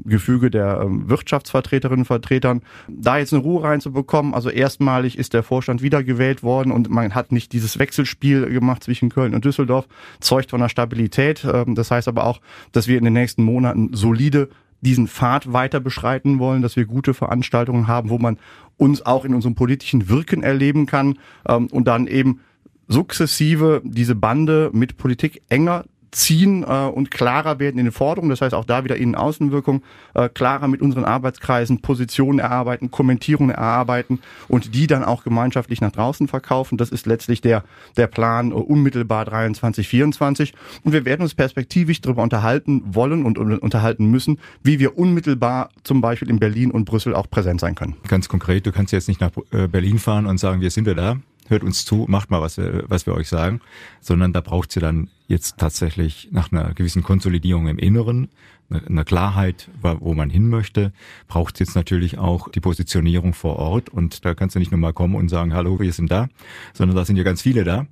Gefüge 0.06 0.50
der 0.50 0.82
ähm, 0.84 1.10
Wirtschaftsvertreter 1.10 1.73
Vertreterinnen 1.74 2.02
und 2.02 2.06
Vertretern, 2.06 2.62
da 2.88 3.18
jetzt 3.18 3.34
eine 3.34 3.42
Ruhe 3.42 3.64
reinzubekommen. 3.64 4.34
Also 4.34 4.50
erstmalig 4.50 5.18
ist 5.18 5.34
der 5.34 5.44
Vorstand 5.44 5.82
wiedergewählt 5.82 6.44
worden 6.44 6.72
und 6.72 6.90
man 6.90 7.16
hat 7.16 7.32
nicht 7.32 7.52
dieses 7.52 7.80
Wechselspiel 7.80 8.46
gemacht 8.48 8.84
zwischen 8.84 9.10
Köln 9.10 9.34
und 9.34 9.44
Düsseldorf, 9.46 9.88
zeugt 10.20 10.52
von 10.52 10.62
der 10.62 10.70
Stabilität. 10.70 11.46
Ähm, 11.46 11.76
das 11.76 11.90
heißt 11.90 12.08
aber 12.08 12.26
auch, 12.26 12.42
dass 12.72 12.88
wir 12.88 12.98
in 12.98 13.04
den 13.04 13.14
nächsten 13.14 13.44
Monaten 13.44 13.90
solide 13.94 14.50
diesen 14.82 15.08
Pfad 15.08 15.52
weiter 15.52 15.80
beschreiten 15.80 16.40
wollen, 16.40 16.62
dass 16.62 16.76
wir 16.76 16.86
gute 16.86 17.14
Veranstaltungen 17.14 17.88
haben, 17.88 18.10
wo 18.10 18.18
man 18.18 18.38
uns 18.78 19.06
auch 19.06 19.24
in 19.26 19.34
unserem 19.34 19.56
politischen 19.56 20.10
Wirken 20.10 20.44
erleben 20.44 20.86
kann 20.86 21.18
ähm, 21.48 21.68
und 21.68 21.88
dann 21.88 22.08
eben 22.08 22.42
sukzessive 22.88 23.82
diese 23.84 24.14
Bande 24.14 24.70
mit 24.74 24.98
Politik 24.98 25.42
enger 25.50 25.86
ziehen 26.14 26.64
äh, 26.64 26.66
und 26.66 27.12
klarer 27.12 27.60
werden 27.60 27.78
in 27.78 27.86
den 27.86 27.92
Forderungen. 27.92 28.30
Das 28.30 28.42
heißt 28.42 28.54
auch 28.54 28.66
da 28.66 28.84
wieder 28.84 28.96
Innen-Außenwirkung, 28.96 29.84
äh, 30.14 30.30
klarer 30.30 30.68
mit 30.68 30.82
unseren 30.82 31.06
Arbeitskreisen 31.06 31.82
Positionen 31.82 32.40
erarbeiten, 32.40 32.92
Kommentierungen 32.92 33.54
erarbeiten 33.54 34.20
und 34.48 34.76
die 34.76 34.88
dann 34.88 35.04
auch 35.04 35.24
gemeinschaftlich 35.24 35.82
nach 35.82 35.92
draußen 35.92 36.28
verkaufen. 36.28 36.78
Das 36.78 36.90
ist 36.90 37.06
letztlich 37.06 37.42
der, 37.42 37.64
der 37.98 38.08
Plan 38.08 38.52
äh, 38.52 38.56
unmittelbar 38.56 39.26
23, 39.26 39.88
24. 39.88 40.54
Und 40.84 40.94
wir 40.94 41.06
werden 41.06 41.22
uns 41.22 41.34
perspektivisch 41.34 42.02
darüber 42.02 42.24
unterhalten 42.24 42.84
wollen 42.86 43.26
und, 43.26 43.38
und 43.38 43.58
unterhalten 43.60 44.10
müssen, 44.10 44.40
wie 44.64 44.80
wir 44.80 44.98
unmittelbar 44.98 45.70
zum 45.84 46.02
Beispiel 46.02 46.30
in 46.30 46.40
Berlin 46.40 46.72
und 46.72 46.86
Brüssel 46.86 47.16
auch 47.16 47.30
präsent 47.30 47.60
sein 47.60 47.76
können. 47.76 47.96
Ganz 48.08 48.30
konkret, 48.30 48.66
du 48.66 48.72
kannst 48.72 48.94
jetzt 48.94 49.08
nicht 49.08 49.22
nach 49.22 49.32
äh, 49.52 49.68
Berlin 49.68 50.00
fahren 50.00 50.26
und 50.26 50.38
sagen, 50.38 50.62
wir 50.62 50.72
sind 50.72 50.86
wir 50.86 50.96
da 50.96 51.18
hört 51.50 51.64
uns 51.64 51.86
zu, 51.86 52.06
macht 52.08 52.32
mal, 52.32 52.42
was 52.42 52.58
wir, 52.58 52.86
was 52.88 53.06
wir 53.06 53.14
euch 53.14 53.30
sagen, 53.30 53.62
sondern 54.02 54.34
da 54.34 54.42
braucht 54.42 54.72
sie 54.72 54.80
dann 54.80 55.10
jetzt 55.28 55.58
tatsächlich 55.58 56.30
nach 56.32 56.52
einer 56.52 56.74
gewissen 56.74 57.04
Konsolidierung 57.04 57.68
im 57.68 57.80
Inneren, 57.80 58.30
einer 58.70 59.06
Klarheit, 59.06 59.70
wo 59.82 60.14
man 60.14 60.30
hin 60.30 60.50
möchte, 60.50 60.94
braucht 61.28 61.60
jetzt 61.60 61.76
natürlich 61.76 62.18
auch 62.18 62.50
die 62.50 62.60
Positionierung 62.60 63.34
vor 63.34 63.58
Ort. 63.58 63.90
Und 63.90 64.26
da 64.26 64.34
kannst 64.34 64.56
du 64.56 64.60
nicht 64.60 64.72
nur 64.72 64.80
mal 64.80 64.94
kommen 64.94 65.16
und 65.16 65.30
sagen, 65.30 65.54
hallo, 65.54 65.80
wir 65.80 65.94
sind 65.94 66.12
da, 66.12 66.28
sondern 66.74 66.96
da 66.96 67.06
sind 67.06 67.18
ja 67.18 67.24
ganz 67.24 67.42
viele 67.42 67.64
da. 67.64 67.86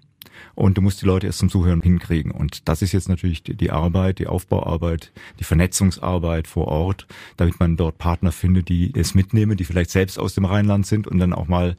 Und 0.55 0.77
du 0.77 0.81
musst 0.81 1.01
die 1.01 1.05
Leute 1.05 1.27
erst 1.27 1.39
zum 1.39 1.49
Zuhören 1.49 1.81
hinkriegen. 1.81 2.31
Und 2.31 2.67
das 2.67 2.81
ist 2.81 2.91
jetzt 2.93 3.09
natürlich 3.09 3.43
die, 3.43 3.55
die, 3.55 3.71
Arbeit, 3.71 4.19
die 4.19 4.27
Aufbauarbeit, 4.27 5.11
die 5.39 5.43
Vernetzungsarbeit 5.43 6.47
vor 6.47 6.67
Ort, 6.67 7.07
damit 7.37 7.59
man 7.59 7.77
dort 7.77 7.97
Partner 7.97 8.31
findet, 8.31 8.69
die 8.69 8.91
es 8.95 9.13
mitnehmen, 9.13 9.57
die 9.57 9.65
vielleicht 9.65 9.91
selbst 9.91 10.19
aus 10.19 10.33
dem 10.33 10.45
Rheinland 10.45 10.85
sind 10.85 11.07
und 11.07 11.19
dann 11.19 11.33
auch 11.33 11.47
mal 11.47 11.77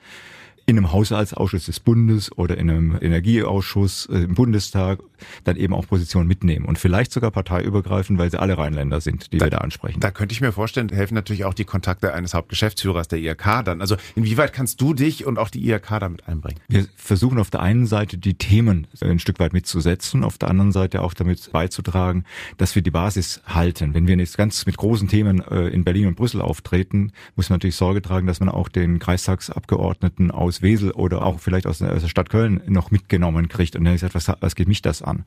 in 0.66 0.76
einem 0.76 0.92
Haushaltsausschuss 0.92 1.66
des 1.66 1.80
Bundes 1.80 2.36
oder 2.36 2.56
in 2.56 2.70
einem 2.70 2.98
Energieausschuss 3.00 4.06
äh, 4.06 4.18
im 4.18 4.34
Bundestag 4.34 5.00
dann 5.44 5.56
eben 5.56 5.74
auch 5.74 5.86
Positionen 5.86 6.28
mitnehmen 6.28 6.64
und 6.64 6.78
vielleicht 6.78 7.12
sogar 7.12 7.30
parteiübergreifend, 7.30 8.18
weil 8.18 8.30
sie 8.30 8.40
alle 8.40 8.58
Rheinländer 8.58 9.00
sind, 9.00 9.32
die 9.32 9.38
da, 9.38 9.46
wir 9.46 9.50
da 9.50 9.58
ansprechen. 9.58 10.00
Da 10.00 10.10
könnte 10.10 10.32
ich 10.32 10.40
mir 10.40 10.52
vorstellen, 10.52 10.88
helfen 10.88 11.14
natürlich 11.14 11.44
auch 11.44 11.54
die 11.54 11.64
Kontakte 11.64 12.14
eines 12.14 12.34
Hauptgeschäftsführers 12.34 13.08
der 13.08 13.18
IRK 13.18 13.64
dann. 13.64 13.80
Also 13.80 13.96
inwieweit 14.14 14.52
kannst 14.52 14.80
du 14.80 14.94
dich 14.94 15.26
und 15.26 15.38
auch 15.38 15.48
die 15.48 15.66
IRK 15.66 16.00
damit 16.00 16.28
einbringen? 16.28 16.60
Wir 16.68 16.86
versuchen 16.96 17.38
auf 17.38 17.50
der 17.50 17.60
einen 17.60 17.86
Seite 17.86 18.18
die 18.18 18.34
Themen 18.34 18.86
ein 19.00 19.18
Stück 19.18 19.38
weit 19.38 19.52
mitzusetzen, 19.52 20.24
auf 20.24 20.38
der 20.38 20.50
anderen 20.50 20.72
Seite 20.72 21.02
auch 21.02 21.14
damit 21.14 21.50
beizutragen, 21.52 22.24
dass 22.56 22.74
wir 22.74 22.82
die 22.82 22.90
Basis 22.90 23.40
halten. 23.46 23.94
Wenn 23.94 24.06
wir 24.06 24.16
jetzt 24.16 24.36
ganz 24.36 24.66
mit 24.66 24.76
großen 24.76 25.08
Themen 25.08 25.40
äh, 25.40 25.68
in 25.68 25.84
Berlin 25.84 26.08
und 26.08 26.16
Brüssel 26.16 26.40
auftreten, 26.40 27.12
muss 27.36 27.48
man 27.50 27.56
natürlich 27.56 27.76
Sorge 27.76 28.02
tragen, 28.02 28.26
dass 28.26 28.40
man 28.40 28.48
auch 28.48 28.68
den 28.68 28.98
Kreistagsabgeordneten 28.98 30.30
aus 30.30 30.51
aus 30.52 30.60
Wesel 30.60 30.90
oder 30.90 31.24
auch 31.24 31.40
vielleicht 31.40 31.66
aus 31.66 31.78
der 31.78 31.98
Stadt 32.08 32.28
Köln 32.28 32.60
noch 32.66 32.90
mitgenommen 32.90 33.48
kriegt. 33.48 33.74
Und 33.74 33.84
dann 33.84 33.94
gesagt, 33.94 34.14
was, 34.14 34.30
was 34.40 34.54
geht 34.54 34.68
mich 34.68 34.82
das 34.82 35.00
an? 35.00 35.24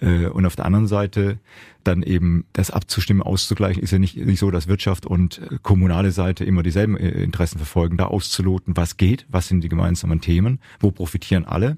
Äh, 0.00 0.26
und 0.26 0.46
auf 0.46 0.56
der 0.56 0.66
anderen 0.66 0.86
Seite 0.86 1.38
dann 1.84 2.02
eben 2.02 2.44
das 2.52 2.70
abzustimmen, 2.70 3.22
auszugleichen, 3.22 3.82
ist 3.82 3.90
ja 3.90 3.98
nicht, 3.98 4.16
nicht 4.16 4.38
so, 4.38 4.50
dass 4.50 4.68
Wirtschaft 4.68 5.06
und 5.06 5.40
kommunale 5.62 6.12
Seite 6.12 6.44
immer 6.44 6.62
dieselben 6.62 6.96
äh, 6.96 7.22
Interessen 7.22 7.58
verfolgen, 7.58 7.96
da 7.96 8.06
auszuloten, 8.06 8.76
was 8.76 8.96
geht, 8.96 9.26
was 9.30 9.48
sind 9.48 9.62
die 9.62 9.68
gemeinsamen 9.68 10.20
Themen, 10.20 10.60
wo 10.80 10.90
profitieren 10.90 11.44
alle, 11.44 11.76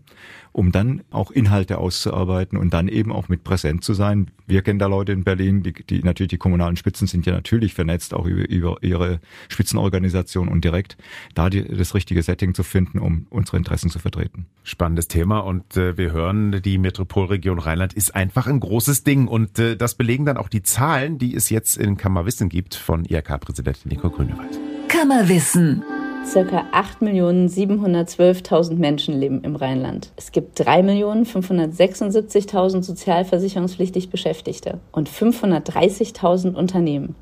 um 0.52 0.72
dann 0.72 1.02
auch 1.10 1.30
Inhalte 1.30 1.78
auszuarbeiten 1.78 2.58
und 2.58 2.74
dann 2.74 2.88
eben 2.88 3.12
auch 3.12 3.28
mit 3.28 3.44
präsent 3.44 3.82
zu 3.82 3.94
sein. 3.94 4.30
Wir 4.46 4.62
kennen 4.62 4.78
da 4.78 4.86
Leute 4.86 5.12
in 5.12 5.24
Berlin, 5.24 5.62
die, 5.62 5.72
die 5.72 6.02
natürlich 6.02 6.30
die 6.30 6.38
kommunalen 6.38 6.76
Spitzen 6.76 7.06
sind 7.06 7.26
ja 7.26 7.32
natürlich 7.32 7.74
vernetzt, 7.74 8.14
auch 8.14 8.26
über, 8.26 8.48
über 8.48 8.76
ihre 8.82 9.20
Spitzenorganisation 9.48 10.48
und 10.48 10.64
direkt 10.64 10.96
da 11.34 11.50
die, 11.50 11.64
das 11.64 11.94
richtige 11.94 12.22
Setting 12.22 12.54
zu 12.54 12.62
finden, 12.62 12.98
um 12.98 13.26
unsere 13.30 13.56
Interessen 13.56 13.90
zu 13.90 13.98
vertreten. 13.98 14.46
Spannendes 14.62 15.08
Thema 15.08 15.40
und 15.40 15.76
äh, 15.76 15.96
wir 15.96 16.12
hören, 16.12 16.62
die 16.62 16.78
Metropolregion 16.78 17.58
Rheinland 17.58 17.94
ist 17.94 18.03
einfach 18.10 18.46
ein 18.46 18.60
großes 18.60 19.04
Ding 19.04 19.28
und 19.28 19.58
äh, 19.58 19.76
das 19.76 19.94
belegen 19.94 20.24
dann 20.24 20.36
auch 20.36 20.48
die 20.48 20.62
Zahlen, 20.62 21.18
die 21.18 21.34
es 21.34 21.50
jetzt 21.50 21.76
in 21.76 21.96
Kammerwissen 21.96 22.48
gibt 22.48 22.74
von 22.74 23.04
IRK-Präsidentin 23.04 23.90
Nico 23.90 24.10
Grünewald. 24.10 24.58
Kammerwissen. 24.88 25.84
Circa 26.26 26.64
8.712.000 26.72 28.76
Menschen 28.76 29.20
leben 29.20 29.42
im 29.42 29.56
Rheinland. 29.56 30.10
Es 30.16 30.32
gibt 30.32 30.58
3.576.000 30.60 32.82
sozialversicherungspflichtig 32.82 34.08
Beschäftigte 34.10 34.80
und 34.90 35.10
530.000 35.10 36.54
Unternehmen. 36.54 37.14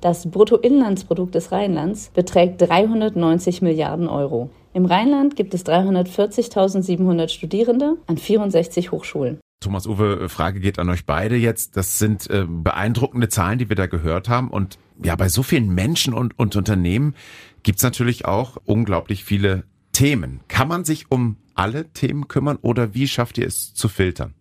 Das 0.00 0.30
Bruttoinlandsprodukt 0.30 1.34
des 1.34 1.50
Rheinlands 1.52 2.10
beträgt 2.14 2.62
390 2.62 3.60
Milliarden 3.62 4.08
Euro. 4.08 4.50
Im 4.74 4.86
Rheinland 4.86 5.36
gibt 5.36 5.54
es 5.54 5.64
340.700 5.66 7.28
Studierende 7.28 7.98
an 8.06 8.18
64 8.18 8.90
Hochschulen. 8.90 9.38
Thomas 9.62 9.86
Uwe, 9.86 10.28
Frage 10.28 10.60
geht 10.60 10.78
an 10.78 10.88
euch 10.90 11.06
beide 11.06 11.36
jetzt. 11.36 11.76
Das 11.76 11.98
sind 11.98 12.28
äh, 12.28 12.44
beeindruckende 12.46 13.28
Zahlen, 13.28 13.58
die 13.58 13.68
wir 13.68 13.76
da 13.76 13.86
gehört 13.86 14.28
haben. 14.28 14.50
Und 14.50 14.78
ja, 15.02 15.16
bei 15.16 15.28
so 15.28 15.42
vielen 15.42 15.74
Menschen 15.74 16.12
und, 16.12 16.38
und 16.38 16.56
Unternehmen 16.56 17.14
gibt's 17.62 17.82
natürlich 17.82 18.24
auch 18.24 18.58
unglaublich 18.64 19.24
viele 19.24 19.64
Themen. 19.92 20.40
Kann 20.48 20.68
man 20.68 20.84
sich 20.84 21.10
um 21.10 21.36
alle 21.54 21.92
Themen 21.92 22.28
kümmern 22.28 22.58
oder 22.60 22.94
wie 22.94 23.08
schafft 23.08 23.38
ihr 23.38 23.46
es 23.46 23.74
zu 23.74 23.88
filtern? 23.88 24.34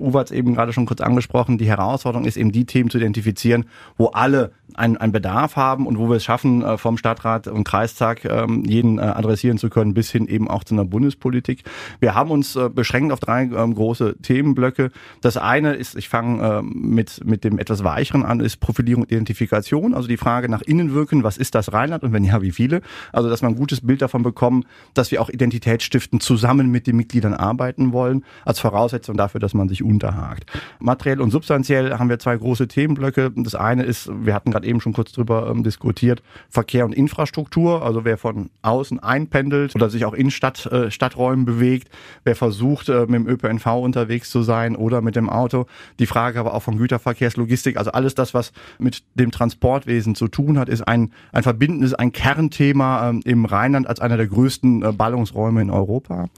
Uwe 0.00 0.20
hat 0.20 0.26
es 0.26 0.32
eben 0.32 0.54
gerade 0.54 0.72
schon 0.72 0.86
kurz 0.86 1.00
angesprochen, 1.00 1.58
die 1.58 1.68
Herausforderung 1.68 2.26
ist 2.26 2.36
eben 2.36 2.52
die 2.52 2.64
Themen 2.64 2.90
zu 2.90 2.98
identifizieren, 2.98 3.66
wo 3.96 4.06
alle 4.06 4.52
einen, 4.74 4.96
einen 4.96 5.12
Bedarf 5.12 5.56
haben 5.56 5.86
und 5.86 5.98
wo 5.98 6.08
wir 6.08 6.16
es 6.16 6.24
schaffen, 6.24 6.62
äh, 6.62 6.78
vom 6.78 6.98
Stadtrat 6.98 7.48
und 7.48 7.64
Kreistag 7.64 8.24
ähm, 8.24 8.64
jeden 8.64 8.98
äh, 8.98 9.02
adressieren 9.02 9.58
zu 9.58 9.70
können, 9.70 9.94
bis 9.94 10.10
hin 10.10 10.28
eben 10.28 10.48
auch 10.48 10.64
zu 10.64 10.74
einer 10.74 10.84
Bundespolitik. 10.84 11.64
Wir 12.00 12.14
haben 12.14 12.30
uns 12.30 12.54
äh, 12.56 12.68
beschränkt 12.68 13.12
auf 13.12 13.20
drei 13.20 13.44
ähm, 13.44 13.74
große 13.74 14.16
Themenblöcke. 14.22 14.90
Das 15.20 15.36
eine 15.36 15.74
ist, 15.74 15.96
ich 15.96 16.08
fange 16.08 16.62
mit, 16.62 17.24
mit 17.24 17.44
dem 17.44 17.58
etwas 17.58 17.84
weicheren 17.84 18.24
an, 18.24 18.40
ist 18.40 18.58
Profilierung 18.58 19.02
und 19.02 19.10
Identifikation, 19.10 19.94
also 19.94 20.08
die 20.08 20.16
Frage 20.16 20.48
nach 20.48 20.62
innen 20.62 20.94
wirken, 20.94 21.24
was 21.24 21.36
ist 21.36 21.54
das 21.54 21.72
Rheinland 21.72 22.02
und 22.02 22.12
wenn 22.12 22.24
ja, 22.24 22.42
wie 22.42 22.50
viele? 22.50 22.80
Also, 23.12 23.28
dass 23.28 23.42
man 23.42 23.52
ein 23.52 23.56
gutes 23.56 23.80
Bild 23.80 24.02
davon 24.02 24.22
bekommen, 24.22 24.64
dass 24.94 25.10
wir 25.10 25.20
auch 25.20 25.28
Identität 25.28 25.82
stiften, 25.82 26.20
zusammen 26.20 26.70
mit 26.70 26.86
den 26.86 26.96
Mitgliedern 26.96 27.34
arbeiten 27.34 27.92
wollen, 27.92 28.24
als 28.44 28.60
Voraussetzung 28.60 29.16
dafür, 29.16 29.40
dass 29.40 29.54
man 29.54 29.68
sich 29.68 29.82
unterhakt. 29.88 30.44
Materiell 30.78 31.20
und 31.20 31.30
substanziell 31.30 31.98
haben 31.98 32.08
wir 32.08 32.18
zwei 32.18 32.36
große 32.36 32.68
Themenblöcke. 32.68 33.32
Das 33.36 33.54
eine 33.54 33.82
ist, 33.82 34.10
wir 34.24 34.34
hatten 34.34 34.50
gerade 34.50 34.66
eben 34.66 34.80
schon 34.80 34.92
kurz 34.92 35.12
drüber 35.12 35.50
ähm, 35.50 35.64
diskutiert, 35.64 36.22
Verkehr 36.48 36.84
und 36.84 36.92
Infrastruktur. 36.92 37.82
Also 37.82 38.04
wer 38.04 38.18
von 38.18 38.50
außen 38.62 38.98
einpendelt 39.00 39.74
oder 39.74 39.90
sich 39.90 40.04
auch 40.04 40.14
in 40.14 40.30
Stadt, 40.30 40.66
äh, 40.66 40.90
Stadträumen 40.90 41.44
bewegt, 41.44 41.88
wer 42.24 42.36
versucht, 42.36 42.88
äh, 42.88 43.06
mit 43.08 43.14
dem 43.14 43.28
ÖPNV 43.28 43.66
unterwegs 43.66 44.30
zu 44.30 44.42
sein 44.42 44.76
oder 44.76 45.00
mit 45.00 45.16
dem 45.16 45.30
Auto. 45.30 45.66
Die 45.98 46.06
Frage 46.06 46.38
aber 46.38 46.54
auch 46.54 46.62
von 46.62 46.78
Güterverkehrslogistik, 46.78 47.76
also 47.76 47.92
alles 47.92 48.14
das, 48.14 48.34
was 48.34 48.52
mit 48.78 49.02
dem 49.14 49.30
Transportwesen 49.30 50.14
zu 50.14 50.28
tun 50.28 50.58
hat, 50.58 50.68
ist 50.68 50.86
ein, 50.86 51.12
ein 51.32 51.42
verbindendes, 51.42 51.94
ein 51.94 52.12
Kernthema 52.12 53.08
ähm, 53.08 53.22
im 53.24 53.44
Rheinland 53.44 53.86
als 53.86 54.00
einer 54.00 54.16
der 54.16 54.26
größten 54.26 54.82
äh, 54.82 54.92
Ballungsräume 54.92 55.62
in 55.62 55.70
Europa. 55.70 56.28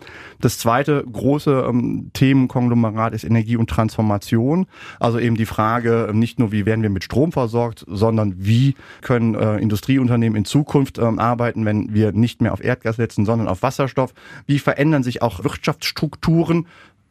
Das 0.41 0.59
zweite 0.59 1.05
große 1.11 1.67
ähm, 1.69 2.11
Themenkonglomerat 2.13 3.15
ist 3.15 3.25
Energie 3.25 3.40
und 3.57 3.69
Transformation. 3.69 4.67
Also 4.99 5.19
eben 5.19 5.37
die 5.37 5.47
Frage, 5.47 6.09
ähm, 6.11 6.19
nicht 6.19 6.39
nur, 6.39 6.53
wie 6.53 6.67
werden 6.67 6.83
wir 6.83 6.91
mit 6.91 7.05
Strom 7.05 7.33
versorgt, 7.33 7.85
sondern 7.89 8.35
wie 8.39 8.75
können 9.03 9.35
äh, 9.35 9.57
Industrieunternehmen 9.59 10.37
in 10.37 10.45
Zukunft 10.45 10.99
ähm, 10.99 11.19
arbeiten, 11.19 11.65
wenn 11.65 11.93
wir 11.95 12.13
nicht 12.13 12.43
mehr 12.43 12.53
auf 12.53 12.63
Erdgas 12.63 12.97
setzen, 12.97 13.25
sondern 13.25 13.49
auf 13.49 13.63
Wasserstoff. 13.63 14.15
Wie 14.47 14.59
verändern 14.59 15.03
sich 15.03 15.23
auch 15.23 15.45
Wirtschaftsstrukturen? 15.45 16.67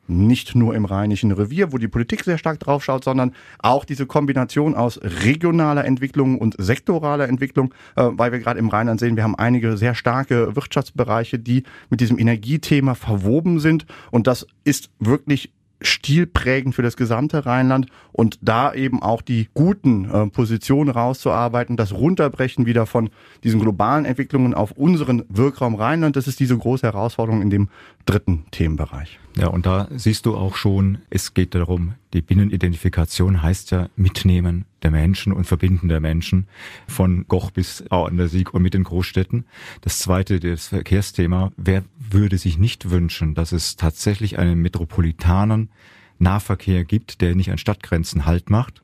nicht 0.10 0.56
nur 0.56 0.76
im 0.76 0.86
Rheinischen 0.86 1.32
Revier, 1.32 1.72
wo 1.72 1.78
die 1.78 1.88
Politik 1.88 2.24
sehr 2.24 2.38
stark 2.38 2.60
drauf 2.60 2.84
schaut, 2.84 3.04
sondern 3.04 3.34
auch 3.60 3.86
diese 3.86 4.06
Kombination 4.06 4.76
aus 4.76 5.00
regionaler 5.04 5.86
Entwicklung 5.86 6.38
und 6.40 6.56
sektoraler 6.58 7.30
Entwicklung, 7.30 7.74
äh, 7.96 8.10
weil 8.12 8.32
wir 8.32 8.40
gerade 8.40 8.60
im 8.60 8.70
Rheinland 8.70 9.00
sehen, 9.00 9.16
wir 9.16 9.24
haben 9.24 9.36
einige 9.36 9.78
sehr 9.78 9.96
starke 9.96 10.56
Wirtschaftsbereiche, 10.56 11.40
die 11.40 11.64
mit 11.90 12.02
diesem 12.02 12.18
Energiethema 12.18 12.96
verwoben 12.96 13.60
sind 13.60 13.86
und 14.12 14.28
das 14.28 14.48
ist 14.64 14.90
wirklich 15.00 15.52
stilprägend 15.82 16.76
für 16.76 16.82
das 16.82 16.98
gesamte 16.98 17.46
Rheinland 17.46 17.88
und 18.12 18.38
da 18.42 18.74
eben 18.74 19.02
auch 19.02 19.22
die 19.22 19.50
guten 19.54 20.10
äh, 20.10 20.28
Positionen 20.28 20.90
rauszuarbeiten, 20.90 21.78
das 21.78 21.94
Runterbrechen 21.94 22.66
wieder 22.66 22.86
von 22.86 23.10
diesen 23.44 23.60
globalen 23.60 24.06
Entwicklungen 24.06 24.54
auf 24.54 24.72
unseren 24.72 25.24
Wirkraum 25.30 25.76
Rheinland, 25.76 26.16
das 26.16 26.28
ist 26.28 26.40
diese 26.40 26.58
große 26.58 26.86
Herausforderung 26.86 27.42
in 27.42 27.50
dem 27.50 27.70
dritten 28.06 28.46
Themenbereich. 28.52 29.20
Ja, 29.40 29.48
und 29.48 29.66
da 29.66 29.88
siehst 29.96 30.26
du 30.26 30.36
auch 30.36 30.58
schon, 30.58 30.98
es 31.10 31.34
geht 31.34 31.56
darum, 31.56 31.94
die 32.12 32.22
Binnenidentifikation 32.22 33.42
heißt 33.42 33.72
ja 33.72 33.88
Mitnehmen 33.96 34.66
der 34.84 34.92
Menschen 34.92 35.32
und 35.32 35.46
Verbinden 35.46 35.88
der 35.88 36.02
Menschen 36.02 36.50
von 36.90 37.26
Goch 37.30 37.50
bis 37.50 37.82
an 37.90 38.18
der 38.18 38.28
Sieg 38.28 38.54
und 38.54 38.62
mit 38.62 38.74
den 38.74 38.84
Großstädten. 38.84 39.46
Das 39.80 40.00
zweite, 40.00 40.42
das 40.42 40.68
Verkehrsthema. 40.68 41.54
Wer 41.56 41.86
würde 41.98 42.38
sich 42.38 42.58
nicht 42.58 42.90
wünschen, 42.90 43.34
dass 43.34 43.54
es 43.54 43.78
tatsächlich 43.78 44.38
einen 44.40 44.62
metropolitanen 44.62 45.70
Nahverkehr 46.18 46.84
gibt, 46.84 47.22
der 47.22 47.34
nicht 47.34 47.50
an 47.50 47.58
Stadtgrenzen 47.58 48.26
Halt 48.26 48.50
macht, 48.50 48.84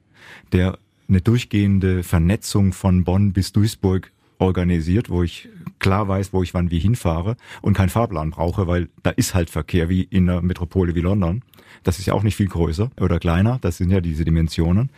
der 0.53 0.79
eine 1.09 1.19
durchgehende 1.19 2.01
Vernetzung 2.03 2.71
von 2.71 3.03
Bonn 3.03 3.33
bis 3.33 3.51
Duisburg 3.51 4.13
organisiert, 4.37 5.09
wo 5.09 5.23
ich 5.23 5.49
klar 5.79 6.07
weiß, 6.07 6.33
wo 6.33 6.43
ich 6.43 6.53
wann 6.53 6.71
wie 6.71 6.79
hinfahre 6.79 7.37
und 7.61 7.73
keinen 7.73 7.89
Fahrplan 7.89 8.31
brauche, 8.31 8.67
weil 8.67 8.89
da 9.03 9.11
ist 9.11 9.35
halt 9.35 9.49
Verkehr 9.49 9.89
wie 9.89 10.01
in 10.01 10.29
einer 10.29 10.41
Metropole 10.41 10.95
wie 10.95 11.01
London. 11.01 11.43
Das 11.83 11.99
ist 11.99 12.05
ja 12.05 12.13
auch 12.13 12.23
nicht 12.23 12.35
viel 12.35 12.47
größer 12.47 12.89
oder 12.99 13.19
kleiner. 13.19 13.59
Das 13.61 13.77
sind 13.77 13.91
ja 13.91 14.01
diese 14.01 14.25
Dimensionen. 14.25 14.89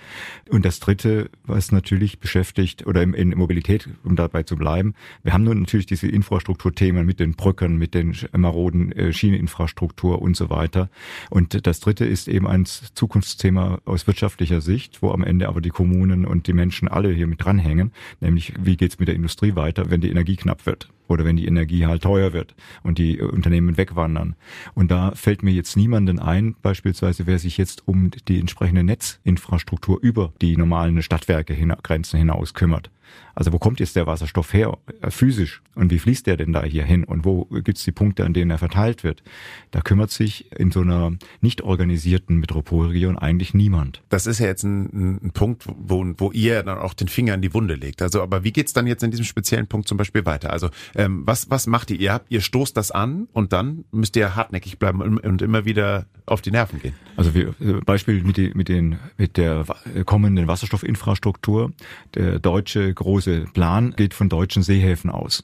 Und 0.49 0.63
das 0.63 0.79
Dritte, 0.79 1.29
was 1.43 1.71
natürlich 1.71 2.19
beschäftigt 2.19 2.85
oder 2.85 3.01
in, 3.01 3.13
in 3.13 3.37
Mobilität, 3.37 3.89
um 4.03 4.15
dabei 4.15 4.43
zu 4.43 4.55
bleiben, 4.55 4.93
wir 5.23 5.33
haben 5.33 5.43
nun 5.43 5.59
natürlich 5.59 5.85
diese 5.85 6.07
Infrastrukturthemen 6.07 7.05
mit 7.05 7.19
den 7.19 7.33
Brücken, 7.33 7.77
mit 7.77 7.93
den 7.93 8.15
maroden 8.35 8.91
äh, 8.91 9.11
Schieneninfrastruktur 9.11 10.21
und 10.21 10.37
so 10.37 10.49
weiter. 10.49 10.89
Und 11.29 11.65
das 11.67 11.79
Dritte 11.79 12.05
ist 12.05 12.27
eben 12.27 12.47
ein 12.47 12.65
Zukunftsthema 12.65 13.79
aus 13.85 14.07
wirtschaftlicher 14.07 14.61
Sicht, 14.61 15.01
wo 15.01 15.11
am 15.11 15.23
Ende 15.23 15.49
aber 15.49 15.61
die 15.61 15.69
Kommunen 15.69 16.25
und 16.25 16.47
die 16.47 16.53
Menschen 16.53 16.87
alle 16.87 17.11
hier 17.11 17.27
mit 17.27 17.43
dranhängen, 17.43 17.91
nämlich 18.21 18.53
wie 18.59 18.77
geht's 18.77 18.99
mit 18.99 19.07
der 19.07 19.15
Industrie 19.15 19.26
weiter, 19.55 19.89
wenn 19.89 20.01
die 20.01 20.09
Energie 20.09 20.35
knapp 20.35 20.65
wird 20.65 20.89
oder 21.07 21.25
wenn 21.25 21.37
die 21.37 21.47
Energie 21.47 21.85
halt 21.85 22.03
teuer 22.03 22.33
wird 22.33 22.55
und 22.83 22.97
die 22.97 23.21
Unternehmen 23.21 23.77
wegwandern. 23.77 24.35
Und 24.73 24.91
da 24.91 25.11
fällt 25.15 25.43
mir 25.43 25.51
jetzt 25.51 25.75
niemanden 25.77 26.19
ein, 26.19 26.55
beispielsweise 26.61 27.27
wer 27.27 27.39
sich 27.39 27.57
jetzt 27.57 27.87
um 27.87 28.11
die 28.27 28.39
entsprechende 28.39 28.83
Netzinfrastruktur 28.83 29.99
über 30.01 30.33
die 30.41 30.57
normalen 30.57 31.01
Stadtwerke 31.01 31.53
hin, 31.53 31.73
Grenzen 31.83 32.17
hinaus 32.17 32.53
kümmert. 32.53 32.91
Also 33.35 33.53
wo 33.53 33.59
kommt 33.59 33.79
jetzt 33.79 33.95
der 33.95 34.07
Wasserstoff 34.07 34.53
her, 34.53 34.77
äh, 35.01 35.11
physisch? 35.11 35.61
Und 35.75 35.91
wie 35.91 35.99
fließt 35.99 36.25
der 36.25 36.37
denn 36.37 36.53
da 36.53 36.63
hier 36.63 36.83
hin? 36.83 37.03
Und 37.03 37.23
wo 37.23 37.45
gibt's 37.45 37.83
die 37.83 37.91
Punkte, 37.91 38.25
an 38.25 38.33
denen 38.33 38.49
er 38.49 38.57
verteilt 38.57 39.03
wird? 39.03 39.21
Da 39.69 39.81
kümmert 39.81 40.09
sich 40.09 40.51
in 40.57 40.71
so 40.71 40.81
einer 40.81 41.13
nicht 41.39 41.61
organisierten 41.61 42.37
Metropolregion 42.37 43.17
eigentlich 43.17 43.53
niemand. 43.53 44.01
Das 44.09 44.25
ist 44.25 44.39
ja 44.39 44.47
jetzt 44.47 44.63
ein, 44.63 45.19
ein 45.23 45.31
Punkt, 45.31 45.65
wo, 45.67 46.03
wo 46.17 46.31
ihr 46.31 46.63
dann 46.63 46.79
auch 46.79 46.95
den 46.95 47.07
Finger 47.07 47.35
in 47.35 47.41
die 47.41 47.53
Wunde 47.53 47.75
legt. 47.75 48.01
Also, 48.01 48.23
aber 48.23 48.43
wie 48.43 48.51
geht's 48.51 48.73
dann 48.73 48.87
jetzt 48.87 49.03
in 49.03 49.11
diesem 49.11 49.25
speziellen 49.25 49.67
Punkt 49.67 49.87
zum 49.87 49.97
Beispiel 49.97 50.25
weiter? 50.25 50.51
Also, 50.51 50.69
ähm, 50.97 51.21
was, 51.25 51.49
was 51.49 51.67
macht 51.67 51.91
ihr? 51.91 51.99
Ihr 51.99 52.13
habt, 52.13 52.31
ihr 52.31 52.41
stoßt 52.41 52.75
das 52.75 52.91
an 52.91 53.27
und 53.31 53.53
dann 53.53 53.85
müsst 53.91 54.15
ihr 54.15 54.35
hartnäckig 54.35 54.79
bleiben 54.79 55.01
und 55.19 55.41
immer 55.41 55.63
wieder 55.63 56.07
auf 56.25 56.41
die 56.41 56.51
Nerven 56.51 56.81
gehen. 56.81 56.95
Also 57.15 57.35
wir, 57.35 57.49
äh, 57.59 57.79
Beispiel 57.85 58.23
mit, 58.23 58.37
die, 58.37 58.51
mit, 58.55 58.67
den, 58.67 58.97
mit 59.15 59.37
der 59.37 59.65
kommenden 60.05 60.47
Wasserstoffinfrastruktur. 60.47 61.71
Der 62.15 62.39
deutsche 62.39 62.91
große 62.93 63.45
Plan 63.53 63.93
geht 63.95 64.15
von 64.15 64.27
deutschen 64.27 64.63
Seehäfen 64.63 65.11
aus. 65.11 65.43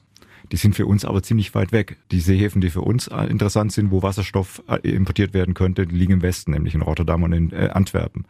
Die 0.50 0.56
sind 0.56 0.74
für 0.74 0.86
uns 0.86 1.04
aber 1.04 1.22
ziemlich 1.22 1.54
weit 1.54 1.72
weg. 1.72 1.98
Die 2.10 2.20
Seehäfen, 2.20 2.60
die 2.60 2.70
für 2.70 2.82
uns 2.82 3.06
interessant 3.06 3.72
sind, 3.72 3.90
wo 3.92 4.02
Wasserstoff 4.02 4.62
äh, 4.68 4.76
importiert 4.88 5.34
werden 5.34 5.54
könnte, 5.54 5.84
liegen 5.84 6.14
im 6.14 6.22
Westen, 6.22 6.50
nämlich 6.50 6.74
in 6.74 6.82
Rotterdam 6.82 7.22
und 7.22 7.32
in 7.32 7.52
äh, 7.52 7.70
Antwerpen. 7.72 8.26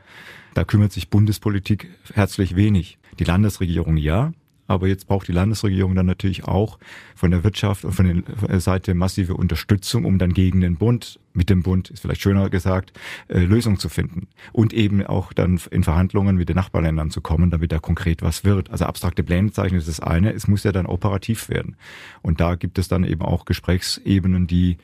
Da 0.53 0.65
kümmert 0.65 0.93
sich 0.93 1.09
Bundespolitik 1.09 1.89
herzlich 2.13 2.55
wenig. 2.55 2.99
Die 3.19 3.25
Landesregierung 3.25 3.97
ja, 3.97 4.33
aber 4.67 4.89
jetzt 4.89 5.07
braucht 5.07 5.29
die 5.29 5.33
Landesregierung 5.33 5.95
dann 5.95 6.07
natürlich 6.07 6.45
auch 6.45 6.79
von 7.15 7.31
der 7.31 7.45
Wirtschaft 7.45 7.85
und 7.85 7.93
von 7.93 8.25
der 8.49 8.61
Seite 8.61 8.95
massive 8.95 9.35
Unterstützung, 9.35 10.05
um 10.05 10.19
dann 10.19 10.33
gegen 10.33 10.61
den 10.61 10.77
Bund, 10.77 11.21
mit 11.33 11.51
dem 11.51 11.63
Bund, 11.63 11.91
ist 11.91 12.01
vielleicht 12.01 12.23
schöner 12.23 12.49
gesagt, 12.49 12.93
äh, 13.29 13.41
Lösungen 13.41 13.79
zu 13.79 13.89
finden. 13.89 14.29
Und 14.53 14.73
eben 14.73 15.05
auch 15.05 15.33
dann 15.33 15.61
in 15.71 15.83
Verhandlungen 15.83 16.37
mit 16.37 16.49
den 16.49 16.57
Nachbarländern 16.57 17.11
zu 17.11 17.21
kommen, 17.21 17.51
damit 17.51 17.73
da 17.73 17.79
konkret 17.79 18.23
was 18.23 18.45
wird. 18.45 18.71
Also 18.71 18.87
abstrakte 18.87 19.23
Pläne 19.23 19.51
zeichnen 19.51 19.81
ist 19.81 19.89
das 19.89 20.01
eine, 20.01 20.33
es 20.33 20.49
muss 20.49 20.65
ja 20.65 20.73
dann 20.73 20.87
operativ 20.87 21.49
werden. 21.49 21.77
Und 22.23 22.41
da 22.41 22.55
gibt 22.55 22.79
es 22.79 22.89
dann 22.89 23.05
eben 23.05 23.23
auch 23.23 23.45
Gesprächsebenen, 23.45 24.47
die 24.47 24.79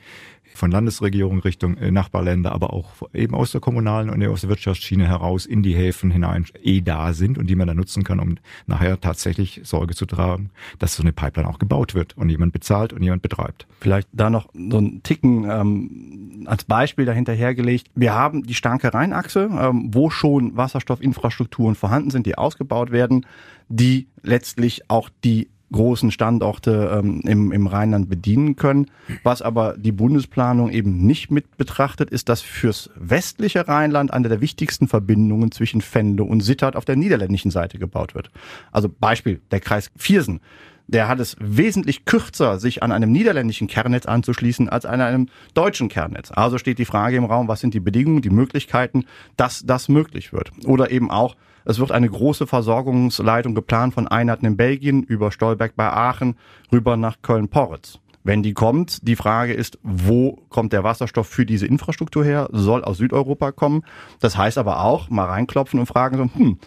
von 0.53 0.71
Landesregierung 0.71 1.39
Richtung 1.39 1.77
äh, 1.77 1.91
Nachbarländer, 1.91 2.51
aber 2.51 2.73
auch 2.73 2.91
eben 3.13 3.35
aus 3.35 3.51
der 3.51 3.61
kommunalen 3.61 4.09
und 4.09 4.25
aus 4.25 4.41
der 4.41 4.49
Wirtschaftsschiene 4.49 5.07
heraus 5.07 5.45
in 5.45 5.63
die 5.63 5.75
Häfen 5.75 6.11
hinein 6.11 6.45
eh 6.63 6.81
da 6.81 7.13
sind 7.13 7.37
und 7.37 7.47
die 7.47 7.55
man 7.55 7.67
dann 7.67 7.77
nutzen 7.77 8.03
kann, 8.03 8.19
um 8.19 8.35
nachher 8.67 8.99
tatsächlich 8.99 9.61
Sorge 9.63 9.95
zu 9.95 10.05
tragen, 10.05 10.51
dass 10.79 10.95
so 10.95 11.03
eine 11.03 11.13
Pipeline 11.13 11.49
auch 11.49 11.59
gebaut 11.59 11.95
wird 11.95 12.17
und 12.17 12.29
jemand 12.29 12.53
bezahlt 12.53 12.93
und 12.93 13.03
jemand 13.03 13.21
betreibt. 13.21 13.67
Vielleicht 13.79 14.07
da 14.11 14.29
noch 14.29 14.49
so 14.53 14.79
ein 14.79 15.03
Ticken 15.03 15.49
ähm, 15.49 16.43
als 16.47 16.63
Beispiel 16.63 17.05
dahinter 17.05 17.33
hergelegt. 17.33 17.87
Wir 17.95 18.13
haben 18.13 18.43
die 18.43 18.53
starke 18.53 18.93
Rheinachse, 18.93 19.49
ähm, 19.51 19.89
wo 19.91 20.09
schon 20.09 20.55
Wasserstoffinfrastrukturen 20.57 21.75
vorhanden 21.75 22.11
sind, 22.11 22.25
die 22.25 22.37
ausgebaut 22.37 22.91
werden, 22.91 23.25
die 23.69 24.07
letztlich 24.23 24.89
auch 24.89 25.09
die 25.23 25.49
großen 25.71 26.11
Standorte 26.11 26.91
ähm, 26.99 27.21
im, 27.21 27.51
im 27.51 27.67
Rheinland 27.67 28.09
bedienen 28.09 28.55
können. 28.55 28.91
Was 29.23 29.41
aber 29.41 29.75
die 29.77 29.91
Bundesplanung 29.91 30.69
eben 30.69 31.05
nicht 31.05 31.31
mit 31.31 31.57
betrachtet, 31.57 32.09
ist, 32.09 32.29
dass 32.29 32.41
fürs 32.41 32.89
westliche 32.95 33.67
Rheinland 33.67 34.13
eine 34.13 34.29
der 34.29 34.41
wichtigsten 34.41 34.87
Verbindungen 34.87 35.51
zwischen 35.51 35.81
Venlo 35.81 36.25
und 36.25 36.41
Sittard 36.41 36.75
auf 36.75 36.85
der 36.85 36.95
niederländischen 36.95 37.51
Seite 37.51 37.79
gebaut 37.79 38.15
wird. 38.15 38.31
Also 38.71 38.89
Beispiel, 38.89 39.41
der 39.51 39.59
Kreis 39.59 39.91
Viersen. 39.95 40.41
Der 40.87 41.07
hat 41.07 41.21
es 41.21 41.37
wesentlich 41.39 42.03
kürzer, 42.03 42.59
sich 42.59 42.83
an 42.83 42.91
einem 42.91 43.13
niederländischen 43.13 43.67
Kernnetz 43.67 44.05
anzuschließen, 44.05 44.67
als 44.67 44.85
an 44.85 44.99
einem 44.99 45.29
deutschen 45.53 45.87
Kernnetz. 45.87 46.31
Also 46.31 46.57
steht 46.57 46.79
die 46.79 46.85
Frage 46.85 47.15
im 47.15 47.23
Raum, 47.23 47.47
was 47.47 47.61
sind 47.61 47.73
die 47.73 47.79
Bedingungen, 47.79 48.21
die 48.21 48.29
Möglichkeiten, 48.29 49.05
dass 49.37 49.63
das 49.65 49.87
möglich 49.87 50.33
wird. 50.33 50.51
Oder 50.65 50.91
eben 50.91 51.09
auch, 51.09 51.37
es 51.65 51.79
wird 51.79 51.91
eine 51.91 52.09
große 52.09 52.47
Versorgungsleitung 52.47 53.55
geplant 53.55 53.93
von 53.93 54.07
Einheiten 54.07 54.45
in 54.45 54.57
Belgien 54.57 55.03
über 55.03 55.31
Stolberg 55.31 55.75
bei 55.75 55.89
Aachen 55.89 56.35
rüber 56.71 56.97
nach 56.97 57.21
Köln-Porritz. 57.21 57.99
Wenn 58.23 58.43
die 58.43 58.53
kommt, 58.53 59.07
die 59.07 59.15
Frage 59.15 59.53
ist, 59.53 59.79
wo 59.81 60.37
kommt 60.49 60.73
der 60.73 60.83
Wasserstoff 60.83 61.27
für 61.27 61.45
diese 61.45 61.65
Infrastruktur 61.65 62.23
her? 62.23 62.49
Soll 62.51 62.83
aus 62.83 62.97
Südeuropa 62.97 63.51
kommen. 63.51 63.83
Das 64.19 64.37
heißt 64.37 64.59
aber 64.59 64.81
auch, 64.81 65.09
mal 65.09 65.25
reinklopfen 65.25 65.79
und 65.79 65.87
fragen 65.87 66.17
so, 66.17 66.39
hm, 66.39 66.59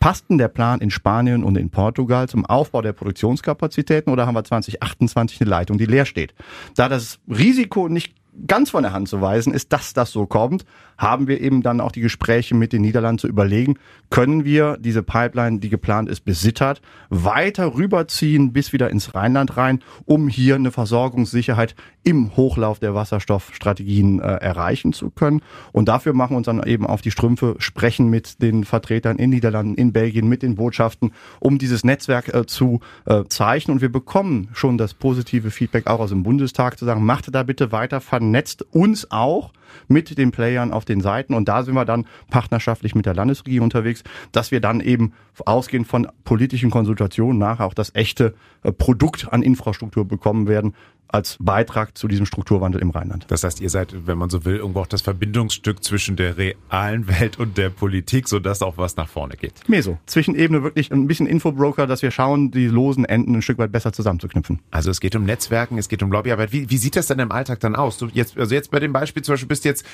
passt 0.00 0.30
denn 0.30 0.38
der 0.38 0.48
Plan 0.48 0.80
in 0.80 0.90
Spanien 0.90 1.44
und 1.44 1.56
in 1.56 1.70
Portugal 1.70 2.28
zum 2.28 2.44
Aufbau 2.44 2.82
der 2.82 2.94
Produktionskapazitäten 2.94 4.12
oder 4.12 4.26
haben 4.26 4.34
wir 4.34 4.42
2028 4.42 5.40
eine 5.40 5.50
Leitung, 5.50 5.78
die 5.78 5.84
leer 5.84 6.06
steht? 6.06 6.34
Da 6.74 6.88
das 6.88 7.20
Risiko 7.28 7.88
nicht 7.88 8.14
ganz 8.46 8.70
von 8.70 8.82
der 8.82 8.92
Hand 8.92 9.08
zu 9.08 9.20
weisen 9.20 9.52
ist, 9.52 9.72
dass 9.72 9.92
das 9.92 10.10
so 10.10 10.26
kommt, 10.26 10.64
haben 10.98 11.28
wir 11.28 11.40
eben 11.40 11.62
dann 11.62 11.80
auch 11.80 11.92
die 11.92 12.02
Gespräche 12.02 12.54
mit 12.54 12.72
den 12.72 12.82
Niederlanden 12.82 13.18
zu 13.18 13.26
überlegen, 13.26 13.76
können 14.10 14.44
wir 14.44 14.76
diese 14.78 15.02
Pipeline, 15.02 15.58
die 15.58 15.70
geplant 15.70 16.10
ist, 16.10 16.20
bis 16.20 16.42
Sittard, 16.42 16.82
weiter 17.08 17.74
rüberziehen 17.74 18.52
bis 18.52 18.72
wieder 18.72 18.90
ins 18.90 19.14
Rheinland 19.14 19.56
rein, 19.56 19.80
um 20.04 20.28
hier 20.28 20.56
eine 20.56 20.72
Versorgungssicherheit 20.72 21.74
im 22.02 22.36
Hochlauf 22.36 22.78
der 22.78 22.94
Wasserstoffstrategien 22.94 24.20
äh, 24.20 24.26
erreichen 24.26 24.92
zu 24.92 25.10
können. 25.10 25.42
Und 25.72 25.88
dafür 25.88 26.12
machen 26.12 26.32
wir 26.32 26.38
uns 26.38 26.46
dann 26.46 26.62
eben 26.64 26.86
auf 26.86 27.02
die 27.02 27.10
Strümpfe, 27.10 27.56
sprechen 27.58 28.08
mit 28.08 28.42
den 28.42 28.64
Vertretern 28.64 29.18
in 29.18 29.30
Niederlanden, 29.30 29.74
in 29.74 29.92
Belgien, 29.92 30.28
mit 30.28 30.42
den 30.42 30.54
Botschaften, 30.54 31.12
um 31.40 31.58
dieses 31.58 31.84
Netzwerk 31.84 32.34
äh, 32.34 32.46
zu 32.46 32.80
äh, 33.06 33.24
zeichnen. 33.28 33.76
Und 33.76 33.80
wir 33.80 33.92
bekommen 33.92 34.48
schon 34.52 34.78
das 34.78 34.94
positive 34.94 35.50
Feedback 35.50 35.86
auch 35.86 36.00
aus 36.00 36.10
dem 36.10 36.22
Bundestag 36.22 36.78
zu 36.78 36.84
sagen, 36.84 37.04
macht 37.04 37.34
da 37.34 37.42
bitte 37.42 37.72
weiter, 37.72 38.00
vernetzt 38.30 38.64
uns 38.70 39.10
auch 39.10 39.52
mit 39.88 40.16
den 40.16 40.30
Playern 40.30 40.72
auf 40.72 40.84
den 40.84 41.00
Seiten. 41.00 41.34
Und 41.34 41.48
da 41.48 41.64
sind 41.64 41.74
wir 41.74 41.84
dann 41.84 42.06
partnerschaftlich 42.30 42.94
mit 42.94 43.06
der 43.06 43.14
Landesregierung 43.14 43.64
unterwegs, 43.64 44.04
dass 44.30 44.52
wir 44.52 44.60
dann 44.60 44.80
eben 44.80 45.12
ausgehend 45.44 45.88
von 45.88 46.06
politischen 46.22 46.70
Konsultationen 46.70 47.38
nachher 47.38 47.66
auch 47.66 47.74
das 47.74 47.92
echte 47.96 48.34
äh, 48.62 48.70
Produkt 48.70 49.32
an 49.32 49.42
Infrastruktur 49.42 50.06
bekommen 50.06 50.46
werden, 50.46 50.74
als 51.12 51.36
Beitrag 51.40 51.96
zu 51.96 52.08
diesem 52.08 52.26
Strukturwandel 52.26 52.80
im 52.80 52.90
Rheinland. 52.90 53.26
Das 53.28 53.44
heißt, 53.44 53.60
ihr 53.60 53.70
seid, 53.70 54.06
wenn 54.06 54.18
man 54.18 54.30
so 54.30 54.44
will, 54.44 54.56
irgendwo 54.56 54.80
auch 54.80 54.86
das 54.86 55.02
Verbindungsstück 55.02 55.82
zwischen 55.82 56.16
der 56.16 56.36
realen 56.36 57.08
Welt 57.08 57.38
und 57.38 57.58
der 57.58 57.70
Politik, 57.70 58.28
sodass 58.28 58.62
auch 58.62 58.76
was 58.78 58.96
nach 58.96 59.08
vorne 59.08 59.36
geht. 59.36 59.68
Mehr 59.68 59.82
so. 59.82 59.98
Zwischenebene 60.06 60.62
wirklich 60.62 60.90
ein 60.92 61.06
bisschen 61.06 61.26
Infobroker, 61.26 61.86
dass 61.86 62.02
wir 62.02 62.10
schauen, 62.10 62.50
die 62.50 62.66
losen 62.66 63.04
Enden 63.04 63.36
ein 63.36 63.42
Stück 63.42 63.58
weit 63.58 63.72
besser 63.72 63.92
zusammenzuknüpfen. 63.92 64.60
Also 64.70 64.90
es 64.90 65.00
geht 65.00 65.16
um 65.16 65.24
Netzwerken, 65.24 65.78
es 65.78 65.88
geht 65.88 66.02
um 66.02 66.12
Lobbyarbeit. 66.12 66.52
Wie, 66.52 66.70
wie 66.70 66.76
sieht 66.76 66.96
das 66.96 67.06
denn 67.06 67.18
im 67.18 67.32
Alltag 67.32 67.60
dann 67.60 67.76
aus? 67.76 67.98
Du 67.98 68.06
jetzt, 68.12 68.38
also 68.38 68.54
jetzt 68.54 68.70
bei 68.70 68.80
dem 68.80 68.92
Beispiel 68.92 69.22
zum 69.22 69.34
Beispiel 69.34 69.48
bist 69.48 69.64
du 69.64 69.68
jetzt 69.68 69.84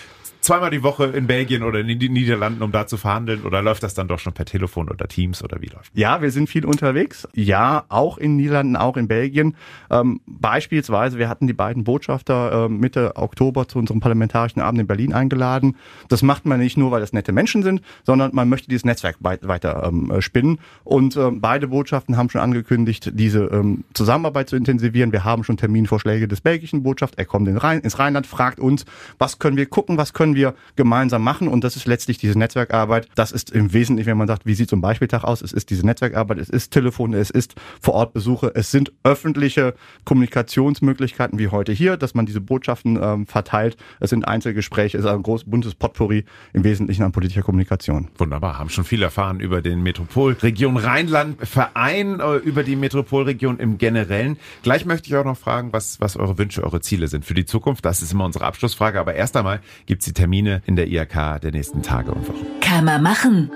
zweimal 0.41 0.71
die 0.71 0.83
Woche 0.83 1.07
in 1.07 1.27
Belgien 1.27 1.63
oder 1.63 1.81
in 1.81 1.99
den 1.99 2.13
Niederlanden, 2.13 2.63
um 2.63 2.73
da 2.73 2.87
zu 2.87 2.97
verhandeln? 2.97 3.43
Oder 3.45 3.63
läuft 3.63 3.83
das 3.83 3.95
dann 3.95 4.09
doch 4.09 4.19
schon 4.19 4.33
per 4.33 4.45
Telefon 4.45 4.89
oder 4.89 5.09
Teams 5.09 5.43
oder 5.43 5.61
wie 5.61 5.67
läuft? 5.67 5.91
Ja, 5.95 6.23
wir 6.23 6.31
sind 6.31 6.49
viel 6.49 6.65
unterwegs. 6.65 7.29
Ja, 7.35 7.85
auch 7.89 8.19
in 8.19 8.37
Niederlanden, 8.37 8.77
auch 8.77 8.97
in 8.97 9.09
Belgien. 9.09 9.57
Ähm, 9.91 10.21
beispielsweise, 10.27 11.06
wir 11.15 11.29
hatten 11.29 11.47
die 11.47 11.53
beiden 11.53 11.85
Botschafter 11.85 12.67
äh, 12.67 12.69
Mitte 12.69 13.17
Oktober 13.17 13.69
zu 13.69 13.79
unserem 13.79 14.01
parlamentarischen 14.01 14.61
Abend 14.61 14.81
in 14.81 14.87
Berlin 14.87 15.13
eingeladen. 15.13 15.77
Das 16.09 16.23
macht 16.23 16.47
man 16.47 16.59
nicht 16.61 16.77
nur, 16.77 16.91
weil 16.91 17.01
das 17.01 17.13
nette 17.13 17.33
Menschen 17.33 17.63
sind, 17.63 17.81
sondern 18.05 18.31
man 18.35 18.49
möchte 18.49 18.69
dieses 18.69 18.85
Netzwerk 18.85 19.17
weiter 19.21 19.85
ähm, 19.87 20.11
äh, 20.11 20.21
spinnen. 20.21 20.59
Und 20.85 21.17
äh, 21.17 21.31
beide 21.31 21.69
Botschaften 21.69 22.17
haben 22.17 22.31
schon 22.31 22.41
angekündigt, 22.41 23.13
diese 23.15 23.45
ähm, 23.45 23.85
Zusammenarbeit 23.95 24.49
zu 24.49 24.57
intensivieren. 24.57 25.13
Wir 25.13 25.25
haben 25.25 25.45
schon 25.45 25.57
Terminvorschläge 25.57 26.29
des 26.29 26.41
belgischen 26.41 26.83
Botschafts. 26.83 27.17
Er 27.17 27.25
kommt 27.25 27.49
in 27.49 27.57
Rhein, 27.57 27.81
ins 27.81 27.99
Rheinland, 27.99 28.27
fragt 28.27 28.59
uns, 28.59 28.85
was 29.19 29.39
können 29.39 29.57
wir 29.57 29.67
gucken, 29.67 29.97
was 29.97 30.13
können 30.13 30.35
wir 30.35 30.55
gemeinsam 30.75 31.23
machen. 31.23 31.49
Und 31.49 31.65
das 31.65 31.77
ist 31.77 31.87
letztlich 31.87 32.19
diese 32.19 32.39
Netzwerkarbeit. 32.39 33.09
Das 33.15 33.33
ist 33.33 33.51
im 33.51 33.73
Wesentlichen, 33.73 34.09
wenn 34.09 34.19
man 34.19 34.29
sagt, 34.29 34.47
wie 34.47 34.55
sieht 34.55 34.71
so 34.71 34.77
ein 34.77 34.81
Beispieltag 34.81 35.25
aus? 35.25 35.43
Es 35.43 35.53
ist 35.53 35.71
diese 35.71 35.87
Netzwerkarbeit, 35.87 36.39
es 36.39 36.49
ist 36.49 36.73
Telefon, 36.73 37.15
es 37.15 37.31
ist 37.31 37.55
Vorortbesuche, 37.81 38.53
es 38.55 38.71
sind 38.71 38.93
öffentliche 39.05 39.75
Kommunikationsmöglichkeiten 40.05 40.96
wie 41.01 41.49
heute 41.49 41.73
hier, 41.73 41.97
dass 41.97 42.15
man 42.15 42.27
diese 42.27 42.41
Botschaften 42.41 42.99
ähm, 43.01 43.27
verteilt. 43.27 43.77
Es 44.01 44.11
sind 44.11 44.27
Einzelgespräche, 44.27 44.99
es 44.99 45.05
ist 45.05 45.11
ein 45.11 45.23
großes 45.23 45.49
buntes 45.49 45.75
Potpourri 45.75 46.25
im 46.53 46.65
Wesentlichen 46.65 47.03
an 47.03 47.13
politischer 47.13 47.43
Kommunikation. 47.43 48.09
Wunderbar, 48.17 48.59
haben 48.59 48.71
schon 48.71 48.85
viel 48.85 49.03
erfahren 49.03 49.41
über 49.41 49.63
den 49.63 49.83
Metropolregion 49.83 50.77
Rheinland 50.77 51.47
Verein, 51.47 52.21
äh, 52.21 52.37
über 52.37 52.63
die 52.63 52.77
Metropolregion 52.77 53.59
im 53.59 53.79
Generellen. 53.79 54.39
Gleich 54.63 54.85
möchte 54.85 55.09
ich 55.09 55.17
auch 55.17 55.25
noch 55.25 55.37
fragen, 55.37 55.73
was, 55.73 56.01
was 56.01 56.17
eure 56.17 56.39
Wünsche, 56.39 56.63
eure 56.63 56.81
Ziele 56.81 57.09
sind 57.09 57.25
für 57.25 57.35
die 57.35 57.45
Zukunft. 57.45 57.85
Das 57.85 58.03
ist 58.03 58.13
immer 58.13 58.25
unsere 58.25 58.45
Abschlussfrage. 58.45 59.01
Aber 59.01 59.15
erst 59.15 59.37
einmal 59.37 59.61
gibt 59.87 60.03
es 60.03 60.07
die 60.07 60.13
Termine 60.13 60.63
in 60.67 60.77
der 60.77 60.89
IHK 60.89 61.41
der 61.41 61.53
nächsten 61.53 61.83
Tage 61.83 62.13
und 62.13 62.29
Wochen. 62.29 62.47
Kann 62.61 62.85
man 62.85 63.03
machen. 63.03 63.51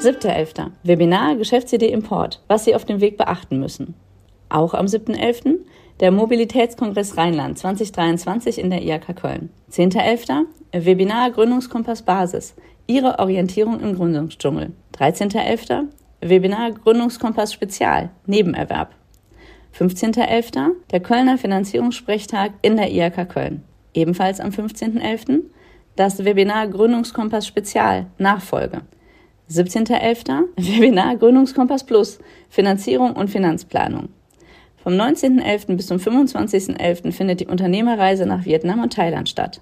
7.11. 0.00 0.70
Webinar 0.82 1.36
Geschäftsidee 1.36 1.88
Import, 1.88 2.42
was 2.48 2.64
Sie 2.64 2.74
auf 2.74 2.86
dem 2.86 3.00
Weg 3.00 3.18
beachten 3.18 3.60
müssen. 3.60 3.94
Auch 4.48 4.72
am 4.72 4.86
7.11. 4.86 5.58
der 6.00 6.10
Mobilitätskongress 6.10 7.18
Rheinland 7.18 7.58
2023 7.58 8.58
in 8.58 8.70
der 8.70 8.82
IHK 8.82 9.14
Köln. 9.16 9.50
10.11. 9.70 10.46
Webinar 10.72 11.30
Gründungskompass 11.30 12.02
Basis, 12.02 12.54
Ihre 12.86 13.18
Orientierung 13.18 13.80
im 13.80 13.94
Gründungsdschungel. 13.94 14.72
13.11. 14.98 15.88
Webinar 16.22 16.72
Gründungskompass 16.72 17.52
Spezial, 17.52 18.10
Nebenerwerb. 18.26 18.94
15.11. 19.78 20.70
der 20.90 21.00
Kölner 21.00 21.38
Finanzierungssprechtag 21.38 22.52
in 22.62 22.76
der 22.76 22.90
IHK 22.90 23.28
Köln. 23.28 23.62
Ebenfalls 23.92 24.40
am 24.40 24.50
15.11. 24.50 25.42
das 25.96 26.24
Webinar 26.24 26.66
Gründungskompass 26.66 27.46
Spezial, 27.46 28.06
Nachfolge. 28.18 28.80
17.11. 29.50 30.44
Webinar 30.56 31.16
Gründungskompass 31.16 31.84
Plus, 31.84 32.18
Finanzierung 32.48 33.12
und 33.12 33.28
Finanzplanung. 33.28 34.08
Vom 34.82 34.94
19.11. 34.94 35.76
bis 35.76 35.86
zum 35.88 35.98
25.11. 35.98 37.12
findet 37.12 37.40
die 37.40 37.46
Unternehmerreise 37.46 38.24
nach 38.24 38.46
Vietnam 38.46 38.82
und 38.82 38.94
Thailand 38.94 39.28
statt. 39.28 39.60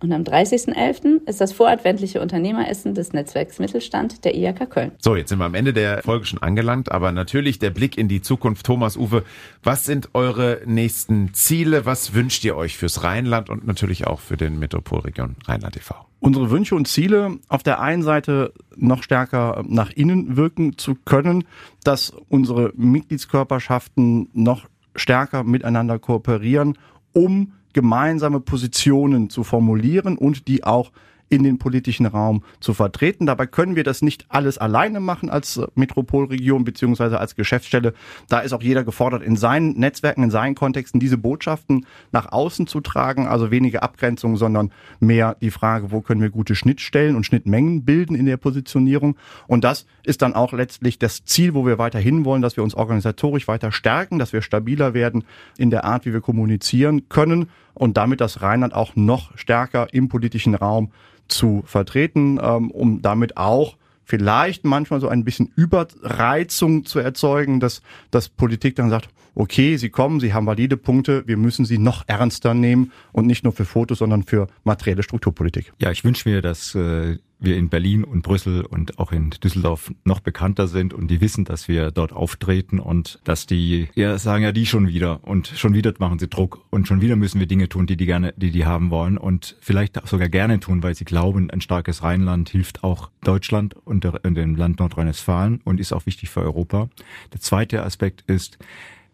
Und 0.00 0.12
am 0.12 0.22
30.11. 0.22 1.26
ist 1.26 1.40
das 1.40 1.52
voradventliche 1.52 2.20
Unternehmeressen 2.20 2.94
des 2.94 3.12
Netzwerks 3.12 3.58
Mittelstand 3.58 4.24
der 4.24 4.36
IHK 4.36 4.70
Köln. 4.70 4.92
So, 5.00 5.16
jetzt 5.16 5.30
sind 5.30 5.38
wir 5.38 5.44
am 5.44 5.54
Ende 5.54 5.72
der 5.72 6.02
Folge 6.04 6.24
schon 6.24 6.40
angelangt, 6.40 6.92
aber 6.92 7.10
natürlich 7.10 7.58
der 7.58 7.70
Blick 7.70 7.98
in 7.98 8.06
die 8.06 8.22
Zukunft. 8.22 8.64
Thomas, 8.64 8.96
Uwe, 8.96 9.24
was 9.64 9.84
sind 9.84 10.10
eure 10.14 10.60
nächsten 10.66 11.34
Ziele? 11.34 11.84
Was 11.84 12.14
wünscht 12.14 12.44
ihr 12.44 12.54
euch 12.54 12.76
fürs 12.76 13.02
Rheinland 13.02 13.50
und 13.50 13.66
natürlich 13.66 14.06
auch 14.06 14.20
für 14.20 14.36
den 14.36 14.60
Metropolregion 14.60 15.34
Rheinland 15.46 15.76
e.V.? 15.76 15.96
Unsere 16.20 16.50
Wünsche 16.50 16.76
und 16.76 16.86
Ziele 16.86 17.38
auf 17.48 17.64
der 17.64 17.80
einen 17.80 18.02
Seite 18.02 18.52
noch 18.76 19.02
stärker 19.02 19.64
nach 19.66 19.90
innen 19.90 20.36
wirken 20.36 20.78
zu 20.78 20.94
können, 20.94 21.42
dass 21.82 22.12
unsere 22.28 22.72
Mitgliedskörperschaften 22.76 24.28
noch 24.32 24.68
stärker 24.94 25.42
miteinander 25.42 25.98
kooperieren, 25.98 26.78
um 27.12 27.54
gemeinsame 27.78 28.40
Positionen 28.40 29.30
zu 29.30 29.44
formulieren 29.44 30.18
und 30.18 30.48
die 30.48 30.64
auch 30.64 30.90
in 31.28 31.42
den 31.42 31.58
politischen 31.58 32.06
Raum 32.06 32.42
zu 32.60 32.74
vertreten. 32.74 33.26
Dabei 33.26 33.46
können 33.46 33.76
wir 33.76 33.84
das 33.84 34.02
nicht 34.02 34.26
alles 34.28 34.58
alleine 34.58 35.00
machen 35.00 35.30
als 35.30 35.60
Metropolregion 35.74 36.64
beziehungsweise 36.64 37.20
als 37.20 37.34
Geschäftsstelle. 37.34 37.94
Da 38.28 38.40
ist 38.40 38.52
auch 38.52 38.62
jeder 38.62 38.84
gefordert, 38.84 39.22
in 39.22 39.36
seinen 39.36 39.78
Netzwerken, 39.78 40.22
in 40.22 40.30
seinen 40.30 40.54
Kontexten 40.54 41.00
diese 41.00 41.18
Botschaften 41.18 41.86
nach 42.12 42.32
außen 42.32 42.66
zu 42.66 42.80
tragen. 42.80 43.26
Also 43.26 43.50
weniger 43.50 43.82
Abgrenzung, 43.82 44.36
sondern 44.36 44.72
mehr 45.00 45.36
die 45.40 45.50
Frage, 45.50 45.90
wo 45.90 46.00
können 46.00 46.22
wir 46.22 46.30
gute 46.30 46.54
Schnittstellen 46.54 47.16
und 47.16 47.24
Schnittmengen 47.24 47.84
bilden 47.84 48.14
in 48.14 48.26
der 48.26 48.36
Positionierung. 48.36 49.16
Und 49.46 49.64
das 49.64 49.86
ist 50.04 50.22
dann 50.22 50.34
auch 50.34 50.52
letztlich 50.52 50.98
das 50.98 51.24
Ziel, 51.24 51.54
wo 51.54 51.66
wir 51.66 51.78
weiterhin 51.78 52.24
wollen, 52.24 52.42
dass 52.42 52.56
wir 52.56 52.64
uns 52.64 52.74
organisatorisch 52.74 53.48
weiter 53.48 53.72
stärken, 53.72 54.18
dass 54.18 54.32
wir 54.32 54.42
stabiler 54.42 54.94
werden 54.94 55.24
in 55.58 55.70
der 55.70 55.84
Art, 55.84 56.06
wie 56.06 56.12
wir 56.12 56.20
kommunizieren 56.20 57.08
können 57.08 57.48
und 57.78 57.96
damit 57.96 58.20
das 58.20 58.42
Rheinland 58.42 58.74
auch 58.74 58.96
noch 58.96 59.36
stärker 59.38 59.92
im 59.92 60.08
politischen 60.08 60.54
Raum 60.54 60.92
zu 61.28 61.62
vertreten, 61.64 62.38
ähm, 62.42 62.70
um 62.70 63.02
damit 63.02 63.36
auch 63.36 63.76
vielleicht 64.04 64.64
manchmal 64.64 65.00
so 65.00 65.08
ein 65.08 65.24
bisschen 65.24 65.52
Überreizung 65.54 66.86
zu 66.86 66.98
erzeugen, 66.98 67.60
dass, 67.60 67.82
dass 68.10 68.28
Politik 68.30 68.76
dann 68.76 68.88
sagt, 68.88 69.10
okay, 69.34 69.76
Sie 69.76 69.90
kommen, 69.90 70.18
Sie 70.18 70.32
haben 70.32 70.46
valide 70.46 70.76
Punkte, 70.76 71.24
wir 71.26 71.36
müssen 71.36 71.64
Sie 71.64 71.78
noch 71.78 72.04
ernster 72.06 72.54
nehmen 72.54 72.90
und 73.12 73.26
nicht 73.26 73.44
nur 73.44 73.52
für 73.52 73.66
Fotos, 73.66 73.98
sondern 73.98 74.24
für 74.24 74.48
materielle 74.64 75.02
Strukturpolitik. 75.02 75.72
Ja, 75.78 75.90
ich 75.90 76.04
wünsche 76.04 76.28
mir, 76.28 76.42
dass 76.42 76.74
äh, 76.74 77.18
wir 77.40 77.56
in 77.56 77.68
Berlin 77.68 78.04
und 78.04 78.22
Brüssel 78.22 78.64
und 78.64 78.98
auch 78.98 79.12
in 79.12 79.30
Düsseldorf 79.30 79.92
noch 80.04 80.20
bekannter 80.20 80.68
sind 80.68 80.92
und 80.92 81.08
die 81.08 81.20
wissen, 81.20 81.44
dass 81.44 81.68
wir 81.68 81.90
dort 81.90 82.12
auftreten 82.12 82.80
und 82.80 83.20
dass 83.24 83.46
die 83.46 83.88
ja 83.94 84.18
sagen 84.18 84.44
ja 84.44 84.52
die 84.52 84.66
schon 84.66 84.88
wieder 84.88 85.20
und 85.22 85.48
schon 85.48 85.74
wieder 85.74 85.92
machen 85.98 86.18
sie 86.18 86.28
Druck 86.28 86.64
und 86.70 86.88
schon 86.88 87.00
wieder 87.00 87.16
müssen 87.16 87.40
wir 87.40 87.46
Dinge 87.46 87.68
tun, 87.68 87.86
die 87.86 87.96
die 87.96 88.06
gerne, 88.06 88.34
die 88.36 88.50
die 88.50 88.66
haben 88.66 88.90
wollen 88.90 89.18
und 89.18 89.56
vielleicht 89.60 90.06
sogar 90.06 90.28
gerne 90.28 90.60
tun, 90.60 90.82
weil 90.82 90.94
sie 90.94 91.04
glauben, 91.04 91.50
ein 91.50 91.60
starkes 91.60 92.02
Rheinland 92.02 92.48
hilft 92.48 92.84
auch 92.84 93.10
Deutschland 93.22 93.74
und 93.84 94.04
dem 94.24 94.56
Land 94.56 94.80
Nordrhein-Westfalen 94.80 95.60
und 95.64 95.80
ist 95.80 95.92
auch 95.92 96.06
wichtig 96.06 96.30
für 96.30 96.42
Europa. 96.42 96.88
Der 97.32 97.40
zweite 97.40 97.82
Aspekt 97.82 98.22
ist, 98.26 98.58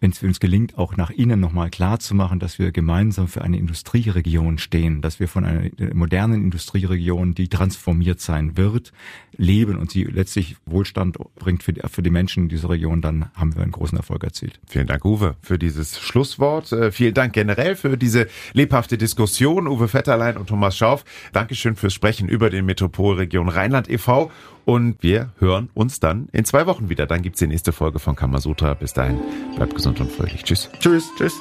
wenn 0.04 0.10
es 0.10 0.22
uns 0.22 0.38
gelingt, 0.38 0.76
auch 0.76 0.98
nach 0.98 1.08
innen 1.08 1.40
nochmal 1.40 1.70
klar 1.70 1.98
zu 1.98 2.14
machen, 2.14 2.38
dass 2.38 2.58
wir 2.58 2.72
gemeinsam 2.72 3.26
für 3.26 3.40
eine 3.40 3.56
Industrieregion 3.56 4.58
stehen, 4.58 5.00
dass 5.00 5.18
wir 5.18 5.28
von 5.28 5.46
einer 5.46 5.70
modernen 5.94 6.44
Industrieregion, 6.44 7.34
die 7.34 7.48
transformiert 7.48 8.20
sein 8.20 8.58
wird, 8.58 8.92
leben 9.34 9.78
und 9.78 9.90
sie 9.90 10.04
letztlich 10.04 10.56
Wohlstand 10.66 11.16
bringt 11.36 11.62
für 11.62 11.72
die, 11.72 11.80
für 11.88 12.02
die 12.02 12.10
Menschen 12.10 12.42
in 12.42 12.48
dieser 12.50 12.68
Region, 12.68 13.00
dann 13.00 13.30
haben 13.34 13.54
wir 13.54 13.62
einen 13.62 13.72
großen 13.72 13.96
Erfolg 13.96 14.24
erzielt. 14.24 14.60
Vielen 14.66 14.86
Dank, 14.86 15.06
Uwe, 15.06 15.36
für 15.40 15.58
dieses 15.58 15.98
Schlusswort. 15.98 16.70
Äh, 16.72 16.92
vielen 16.92 17.14
Dank 17.14 17.32
generell 17.32 17.74
für 17.74 17.96
diese 17.96 18.26
lebhafte 18.52 18.98
Diskussion, 18.98 19.66
Uwe 19.66 19.88
Vetterlein 19.88 20.36
und 20.36 20.48
Thomas 20.48 20.76
Schauf. 20.76 21.06
Dankeschön 21.32 21.76
fürs 21.76 21.94
Sprechen 21.94 22.28
über 22.28 22.50
den 22.50 22.66
Metropolregion 22.66 23.48
Rheinland 23.48 23.88
e.V. 23.88 24.30
Und 24.64 25.02
wir 25.02 25.30
hören 25.38 25.68
uns 25.74 26.00
dann 26.00 26.28
in 26.32 26.44
zwei 26.44 26.66
Wochen 26.66 26.88
wieder. 26.88 27.06
Dann 27.06 27.22
gibt's 27.22 27.38
die 27.40 27.46
nächste 27.46 27.72
Folge 27.72 27.98
von 27.98 28.16
Kamasutra. 28.16 28.74
Bis 28.74 28.92
dahin, 28.92 29.20
bleibt 29.56 29.74
gesund 29.74 30.00
und 30.00 30.10
fröhlich. 30.10 30.42
Tschüss. 30.44 30.70
Tschüss. 30.80 31.10
Tschüss. 31.18 31.34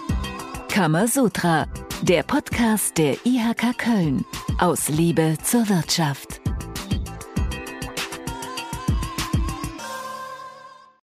Kamasutra, 0.70 1.68
Der 2.02 2.24
Podcast 2.24 2.98
der 2.98 3.14
IHK 3.26 3.78
Köln 3.78 4.26
aus 4.60 4.90
Liebe 4.90 5.38
zur 5.44 5.70
Wirtschaft. 5.70 6.42